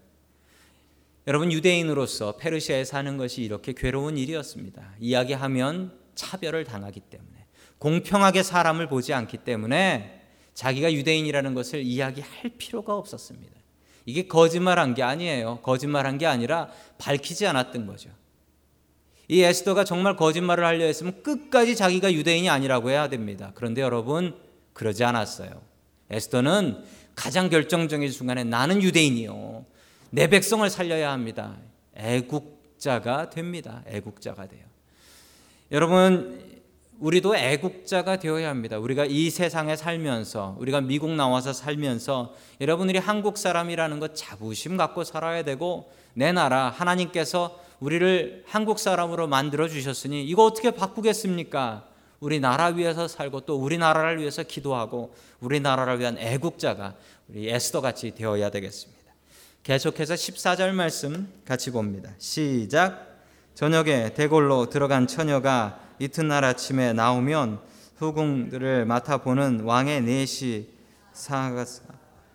여러분 1.27 1.51
유대인으로서 1.51 2.37
페르시아에 2.37 2.85
사는 2.85 3.17
것이 3.17 3.41
이렇게 3.41 3.73
괴로운 3.73 4.19
일이었습니다. 4.19 4.97
이야기하면 5.01 5.99
차별을 6.15 6.65
당하기 6.65 7.01
때문에 7.01 7.47
공평하게 7.79 8.43
사람을 8.43 8.87
보지 8.89 9.15
않기 9.15 9.39
때문에 9.39 10.21
자기가 10.53 10.93
유대인이라는 10.93 11.55
것을 11.55 11.81
이야기할 11.81 12.51
필요가 12.59 12.95
없었습니다. 12.99 13.55
이게 14.05 14.29
거짓말한 14.29 14.93
게 14.93 15.03
아니에요. 15.03 15.61
거짓말한 15.63 16.19
게 16.19 16.27
아니라 16.27 16.69
밝히지 16.99 17.47
않았던 17.47 17.87
거죠. 17.87 18.11
이 19.29 19.41
에스더가 19.41 19.85
정말 19.85 20.17
거짓말을 20.17 20.67
하려 20.67 20.85
했으면 20.85 21.23
끝까지 21.23 21.75
자기가 21.75 22.13
유대인이 22.13 22.51
아니라고 22.51 22.91
해야 22.91 23.09
됩니다. 23.09 23.53
그런데 23.55 23.81
여러분 23.81 24.37
그러지 24.75 25.03
않았어요. 25.03 25.73
에스더는 26.11 26.85
가장 27.15 27.49
결정적인 27.49 28.11
순간에 28.11 28.45
나는 28.45 28.83
유대인이요. 28.83 29.65
내 30.11 30.29
백성을 30.29 30.69
살려야 30.69 31.13
합니다. 31.13 31.57
애국자가 31.97 33.31
됩니다. 33.31 33.83
애국자가 33.87 34.47
돼요. 34.47 34.65
여러분 35.73 36.55
우리도 37.01 37.37
애국자가 37.37 38.19
되어야 38.19 38.49
합니다. 38.49 38.79
우리가 38.79 39.05
이 39.05 39.31
세상에 39.31 39.77
살면서 39.77 40.57
우리가 40.61 40.81
미국 40.81 41.11
나와서 41.11 41.53
살면서 41.53 42.35
여러분들이 42.61 42.99
한국 42.99 43.37
사람이라는 43.37 43.99
것 43.99 44.15
자부심 44.15 44.77
갖고 44.77 45.03
살아야 45.05 45.43
되고 45.43 45.91
내 46.15 46.33
나라 46.33 46.71
하나님께서 46.71 47.61
우리를 47.81 48.45
한국 48.47 48.79
사람으로 48.79 49.27
만들어 49.27 49.69
주셨으니 49.69 50.25
이거 50.25 50.45
어떻게 50.45 50.71
바꾸겠습니까? 50.71 51.85
우리 52.21 52.41
나라 52.41 52.67
위해서 52.67 53.09
살고 53.09 53.41
또 53.41 53.57
우리나라를 53.57 54.19
위해서 54.19 54.43
기도하고 54.43 55.15
우리나라를 55.41 56.01
위한 56.01 56.17
애국자가 56.19 56.95
우리 57.29 57.51
에스더 57.51 57.81
같이 57.81 58.15
되어야 58.15 58.51
되겠습니다. 58.51 59.13
계속해서 59.63 60.15
14절 60.15 60.73
말씀 60.73 61.33
같이 61.45 61.71
봅니다. 61.71 62.11
시작. 62.19 63.15
저녁에 63.55 64.13
대골로 64.15 64.69
들어간 64.69 65.07
처녀가 65.07 65.81
이튿날 65.99 66.45
아침에 66.45 66.93
나오면 66.93 67.61
후궁들을 67.97 68.85
맡아보는 68.85 69.61
왕의 69.61 70.03
넷이 70.03 70.69
사가 71.13 71.65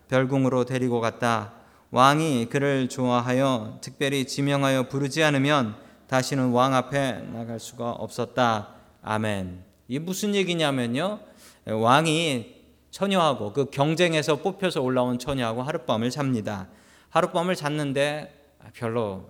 별궁으로 0.07 0.65
데리고 0.65 1.01
갔다. 1.01 1.53
왕이 1.91 2.47
그를 2.49 2.87
좋아하여 2.87 3.79
특별히 3.81 4.25
지명하여 4.25 4.89
부르지 4.89 5.23
않으면 5.23 5.75
다시는 6.07 6.49
왕 6.49 6.73
앞에 6.73 7.27
나갈 7.33 7.59
수가 7.59 7.91
없었다. 7.91 8.69
아멘. 9.01 9.68
이 9.89 9.97
무슨 9.97 10.35
얘기냐면요. 10.35 11.19
왕이 11.65 12.55
처녀하고 12.91 13.53
그 13.53 13.65
경쟁에서 13.71 14.37
뽑혀서 14.37 14.81
올라온 14.81 15.17
처녀하고 15.17 15.63
하룻밤을 15.63 16.11
잡니다. 16.11 16.69
하룻밤을 17.09 17.55
잤는데 17.55 18.55
별로 18.73 19.27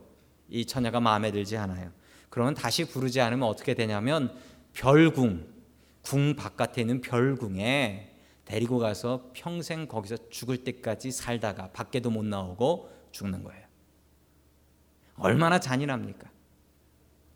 이 0.49 0.65
처녀가 0.65 0.99
마음에 0.99 1.31
들지 1.31 1.55
않아요. 1.55 1.91
그러면 2.29 2.53
다시 2.55 2.85
부르지 2.85 3.21
않으면 3.21 3.47
어떻게 3.47 3.73
되냐면 3.73 4.35
별궁, 4.73 5.47
궁 6.01 6.35
바깥에 6.35 6.81
있는 6.81 6.99
별궁에 6.99 8.11
데리고 8.43 8.79
가서 8.79 9.29
평생 9.33 9.87
거기서 9.87 10.29
죽을 10.29 10.63
때까지 10.65 11.11
살다가 11.11 11.69
밖에도 11.71 12.09
못 12.09 12.25
나오고 12.25 12.89
죽는 13.11 13.43
거예요. 13.43 13.63
얼마나 15.15 15.59
잔인합니까? 15.59 16.28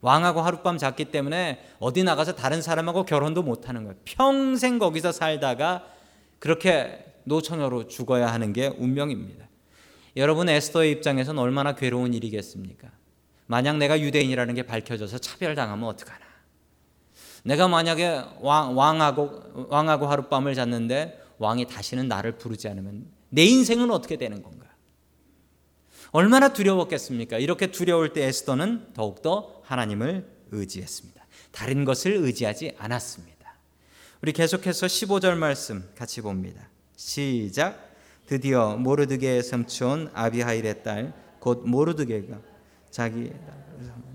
왕하고 0.03 0.41
하룻밤 0.41 0.77
잤기 0.77 1.05
때문에 1.05 1.63
어디 1.79 2.03
나가서 2.03 2.35
다른 2.35 2.61
사람하고 2.61 3.05
결혼도 3.05 3.41
못 3.41 3.69
하는 3.69 3.85
거예요. 3.85 3.95
평생 4.03 4.77
거기서 4.77 5.13
살다가 5.13 5.85
그렇게 6.39 7.05
노처녀로 7.23 7.87
죽어야 7.87 8.27
하는 8.27 8.51
게 8.51 8.67
운명입니다. 8.67 9.47
여러분 10.17 10.49
에스더의 10.49 10.91
입장에서는 10.91 11.41
얼마나 11.41 11.73
괴로운 11.73 12.13
일이겠습니까? 12.13 12.89
만약 13.47 13.77
내가 13.77 13.99
유대인이라는 13.99 14.53
게 14.55 14.63
밝혀져서 14.63 15.19
차별당하면 15.19 15.87
어떡하나? 15.87 16.19
내가 17.45 17.69
만약에 17.69 18.23
왕, 18.41 18.77
왕하고 18.77 19.67
왕하고 19.69 20.07
하룻밤을 20.07 20.53
잤는데 20.53 21.17
왕이 21.37 21.67
다시는 21.67 22.09
나를 22.09 22.33
부르지 22.33 22.67
않으면 22.67 23.05
내 23.29 23.45
인생은 23.45 23.89
어떻게 23.89 24.17
되는 24.17 24.43
건가? 24.43 24.62
얼마나 26.13 26.53
두려웠겠습니까? 26.53 27.37
이렇게 27.39 27.67
두려울 27.67 28.13
때 28.13 28.23
에스더는 28.23 28.93
더욱더 28.93 29.61
하나님을 29.65 30.25
의지했습니다. 30.51 31.21
다른 31.51 31.83
것을 31.83 32.13
의지하지 32.13 32.75
않았습니다. 32.77 33.33
우리 34.21 34.31
계속해서 34.31 34.87
15절 34.87 35.35
말씀 35.35 35.83
같이 35.97 36.21
봅니다. 36.21 36.69
시작. 36.95 37.91
드디어 38.25 38.77
모르드게의 38.77 39.43
삼촌 39.43 40.09
아비하일의 40.13 40.83
딸 40.83 41.23
곧 41.43 41.67
모르드게가 41.67 42.39
자기 42.89 43.33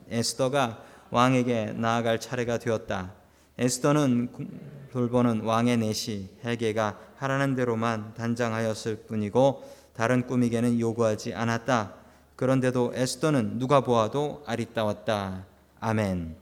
에스더가 0.09 0.83
왕에게 1.11 1.75
나아갈 1.77 2.19
차례가 2.19 2.59
되었다. 2.59 3.13
에스더는 3.59 4.89
돌보는 4.93 5.43
왕의 5.43 5.77
내시 5.77 6.31
헬게가 6.43 6.99
하라는 7.17 7.55
대로만 7.55 8.15
단장하였을 8.15 9.05
뿐이고 9.07 9.63
다른 9.99 10.29
꾸미게는 10.29 10.79
요구하지 10.79 11.35
않았다. 11.35 11.93
그런데도 12.37 12.93
에스더는 12.95 13.59
누가 13.59 13.81
보아도 13.81 14.45
아리따웠다. 14.47 15.45
아멘. 15.81 16.37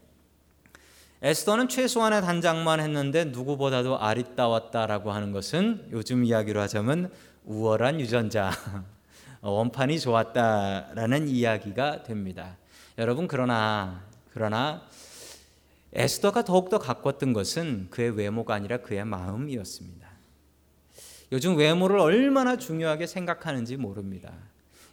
에스더는 1.22 1.70
최소한의 1.70 2.20
단장만 2.20 2.80
했는데 2.80 3.24
누구보다도 3.24 3.98
아리따웠다라고 3.98 5.10
하는 5.10 5.32
것은 5.32 5.88
요즘 5.90 6.26
이야기로 6.26 6.60
하자면 6.60 7.10
우월한 7.46 7.98
유전자, 7.98 8.50
원판이 9.40 10.00
좋았다라는 10.00 11.26
이야기가 11.28 12.02
됩니다. 12.02 12.58
여러분 12.98 13.26
그러나 13.26 14.02
그러나 14.34 14.82
에스더가 15.94 16.44
더욱더 16.44 16.78
가꿨던 16.78 17.32
것은 17.32 17.86
그의 17.88 18.10
외모가 18.10 18.52
아니라 18.52 18.76
그의 18.76 19.06
마음이었습니다. 19.06 20.05
요즘 21.32 21.56
외모를 21.56 21.98
얼마나 21.98 22.56
중요하게 22.56 23.06
생각하는지 23.06 23.76
모릅니다. 23.76 24.32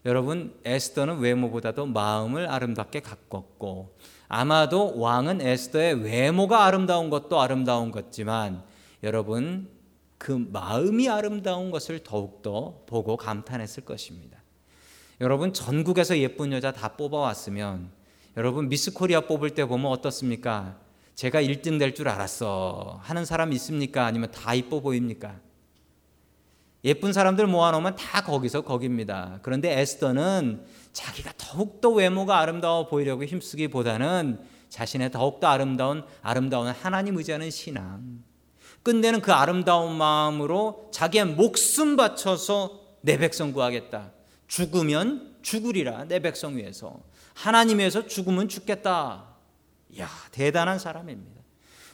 여러분 0.05 0.53
에스더는 0.65 1.19
외모보다도 1.19 1.85
마음을 1.85 2.49
아름답게 2.49 2.99
가꿨고 3.01 3.95
아마도 4.27 4.99
왕은 4.99 5.41
에스더의 5.41 6.03
외모가 6.03 6.65
아름다운 6.65 7.09
것도 7.09 7.39
아름다운 7.39 7.91
것지만 7.91 8.63
여러분 9.03 9.69
그 10.17 10.31
마음이 10.31 11.07
아름다운 11.07 11.71
것을 11.71 11.99
더욱더 12.03 12.83
보고 12.87 13.15
감탄했을 13.15 13.85
것입니다. 13.85 14.39
여러분 15.21 15.53
전국에서 15.53 16.17
예쁜 16.17 16.51
여자 16.51 16.71
다 16.71 16.89
뽑아왔으면 16.97 17.91
여러분 18.35 18.67
미스 18.67 18.91
코리아 18.91 19.21
뽑을 19.21 19.51
때 19.51 19.65
보면 19.65 19.91
어떻습니까? 19.91 20.77
제가 21.15 21.41
1등 21.41 21.77
될 21.77 21.93
줄 21.93 22.09
알았어 22.09 22.99
하는 23.03 23.23
사람 23.23 23.53
있습니까? 23.53 24.05
아니면 24.05 24.31
다 24.31 24.53
이뻐 24.55 24.79
보입니까? 24.81 25.39
예쁜 26.85 27.13
사람들 27.13 27.47
모아놓으면 27.47 27.95
다 27.95 28.21
거기서 28.21 28.61
거깁니다. 28.61 29.39
그런데 29.41 29.79
에스더는 29.79 30.65
자기가 30.91 31.33
더욱더 31.37 31.89
외모가 31.89 32.39
아름다워 32.39 32.87
보이려고 32.87 33.23
힘쓰기보다는 33.23 34.39
자신의 34.69 35.11
더욱더 35.11 35.47
아름다운 35.47 36.03
아름다운 36.21 36.67
하나님 36.67 37.17
의지하는 37.17 37.49
신앙 37.51 38.23
끝내는 38.83 39.21
그 39.21 39.31
아름다운 39.31 39.95
마음으로 39.95 40.89
자기의 40.91 41.25
목숨 41.25 41.95
바쳐서 41.95 42.81
내 43.01 43.17
백성 43.17 43.53
구하겠다. 43.53 44.11
죽으면 44.47 45.35
죽으리라 45.41 46.05
내 46.05 46.19
백성 46.19 46.57
위해서 46.57 46.99
하나님 47.33 47.79
위해서 47.79 48.05
죽으면 48.05 48.49
죽겠다. 48.49 49.25
야 49.99 50.09
대단한 50.31 50.79
사람입니다. 50.79 51.32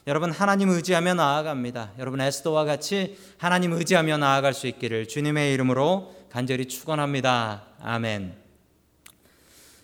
여러분 0.08 0.32
하나님 0.32 0.70
의지하며 0.70 1.14
나아갑니다. 1.16 1.94
여러분 2.00 2.22
에스더와 2.22 2.66
같이 2.66 3.18
하나님 3.38 3.74
의지하며 3.74 4.18
나아갈 4.18 4.54
수 4.54 4.68
있기를 4.68 5.08
주님의 5.08 5.54
이름으로 5.54 6.16
간절히 6.30 6.68
축원합니다. 6.68 7.64
아멘. 7.82 8.36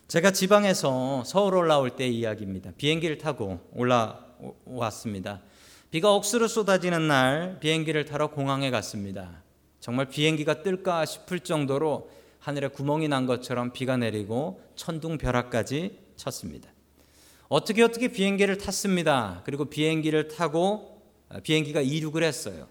제가 0.07 0.31
지방에서 0.31 1.23
서울 1.25 1.55
올라올 1.55 1.95
때 1.95 2.07
이야기입니다. 2.07 2.71
비행기를 2.77 3.17
타고 3.17 3.59
올라왔습니다. 3.73 5.41
비가 5.91 6.13
억수로 6.13 6.47
쏟아지는 6.47 7.07
날 7.07 7.59
비행기를 7.59 8.05
타러 8.05 8.27
공항에 8.27 8.69
갔습니다. 8.71 9.43
정말 9.79 10.07
비행기가 10.07 10.61
뜰까 10.63 11.05
싶을 11.05 11.39
정도로 11.41 12.09
하늘에 12.39 12.67
구멍이 12.67 13.07
난 13.07 13.25
것처럼 13.25 13.71
비가 13.71 13.97
내리고 13.97 14.61
천둥 14.75 15.17
벼락까지 15.17 15.99
쳤습니다. 16.15 16.69
어떻게 17.47 17.83
어떻게 17.83 18.07
비행기를 18.07 18.57
탔습니다. 18.57 19.41
그리고 19.45 19.65
비행기를 19.65 20.27
타고 20.29 21.01
비행기가 21.43 21.81
이륙을 21.81 22.23
했어요. 22.23 22.67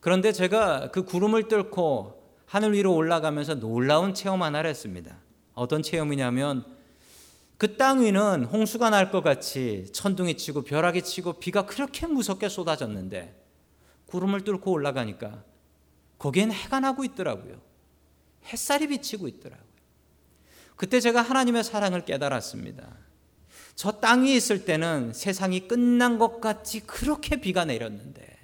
그런데 0.00 0.32
제가 0.32 0.90
그 0.92 1.04
구름을 1.04 1.48
뚫고 1.48 2.22
하늘 2.46 2.72
위로 2.72 2.94
올라가면서 2.94 3.56
놀라운 3.56 4.14
체험 4.14 4.42
하나를 4.42 4.70
했습니다. 4.70 5.16
어떤 5.54 5.82
체험이냐면 5.82 6.64
그 7.58 7.76
땅 7.78 8.02
위는 8.04 8.44
홍수가 8.44 8.90
날 8.90 9.10
것 9.10 9.22
같이 9.22 9.86
천둥이 9.92 10.36
치고 10.36 10.62
벼락이 10.62 11.02
치고 11.02 11.34
비가 11.34 11.64
그렇게 11.64 12.06
무섭게 12.06 12.48
쏟아졌는데 12.48 13.42
구름을 14.06 14.42
뚫고 14.44 14.70
올라가니까 14.70 15.42
거기엔 16.18 16.52
해가 16.52 16.80
나고 16.80 17.04
있더라고요. 17.04 17.60
햇살이 18.46 18.86
비치고 18.88 19.26
있더라고요. 19.28 19.66
그때 20.76 21.00
제가 21.00 21.22
하나님의 21.22 21.64
사랑을 21.64 22.04
깨달았습니다. 22.04 23.05
저 23.76 24.00
땅 24.00 24.24
위에 24.24 24.34
있을 24.34 24.64
때는 24.64 25.12
세상이 25.12 25.68
끝난 25.68 26.18
것 26.18 26.40
같이 26.40 26.80
그렇게 26.80 27.40
비가 27.40 27.66
내렸는데 27.66 28.36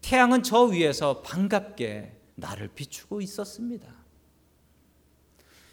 태양은 0.00 0.42
저 0.42 0.62
위에서 0.62 1.20
반갑게 1.20 2.16
나를 2.36 2.68
비추고 2.68 3.20
있었습니다. 3.20 3.86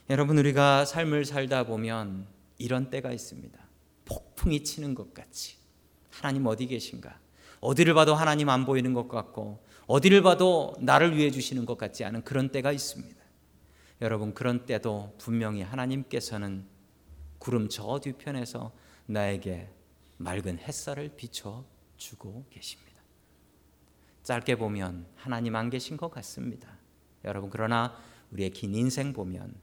여러분 0.09 0.37
우리가 0.37 0.83
삶을 0.83 1.23
살다 1.23 1.65
보면 1.65 2.27
이런 2.57 2.89
때가 2.89 3.13
있습니다. 3.13 3.57
폭풍이 4.03 4.63
치는 4.63 4.93
것 4.93 5.13
같이 5.13 5.55
하나님 6.09 6.45
어디 6.45 6.67
계신가? 6.67 7.17
어디를 7.61 7.93
봐도 7.93 8.13
하나님 8.13 8.49
안 8.49 8.65
보이는 8.65 8.93
것 8.93 9.07
같고 9.07 9.63
어디를 9.87 10.21
봐도 10.21 10.75
나를 10.81 11.15
위해 11.15 11.31
주시는 11.31 11.65
것 11.65 11.77
같지 11.77 12.03
않은 12.03 12.23
그런 12.23 12.49
때가 12.49 12.73
있습니다. 12.73 13.15
여러분 14.01 14.33
그런 14.33 14.65
때도 14.65 15.15
분명히 15.17 15.61
하나님께서는 15.61 16.65
구름 17.39 17.69
저 17.69 17.99
뒤편에서 17.99 18.71
나에게 19.05 19.69
맑은 20.17 20.59
햇살을 20.59 21.09
비춰 21.15 21.63
주고 21.97 22.45
계십니다. 22.49 22.87
짧게 24.23 24.55
보면 24.55 25.05
하나님 25.15 25.55
안 25.55 25.69
계신 25.69 25.95
것 25.97 26.11
같습니다. 26.11 26.77
여러분 27.23 27.49
그러나 27.49 27.95
우리의 28.31 28.49
긴 28.51 28.75
인생 28.75 29.13
보면 29.13 29.55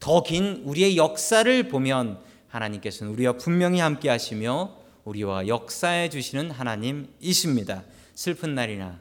더 0.00 0.22
긴 0.22 0.62
우리의 0.64 0.96
역사를 0.96 1.68
보면 1.68 2.22
하나님께서는 2.48 3.12
우리와 3.12 3.34
분명히 3.34 3.80
함께 3.80 4.08
하시며 4.08 4.76
우리와 5.04 5.46
역사해 5.48 6.08
주시는 6.08 6.50
하나님이십니다. 6.50 7.84
슬픈 8.14 8.54
날이나 8.54 9.00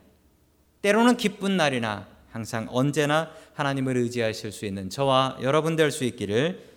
때로는 0.82 1.18
기쁜 1.18 1.58
날이나 1.58 2.08
항상 2.30 2.68
언제나 2.70 3.32
하나님을 3.54 3.98
의지하실 3.98 4.52
수 4.52 4.66
있는 4.66 4.90
저와 4.90 5.38
여러분 5.42 5.76
될 5.76 5.92
수 5.92 6.04
있기를 6.04 6.77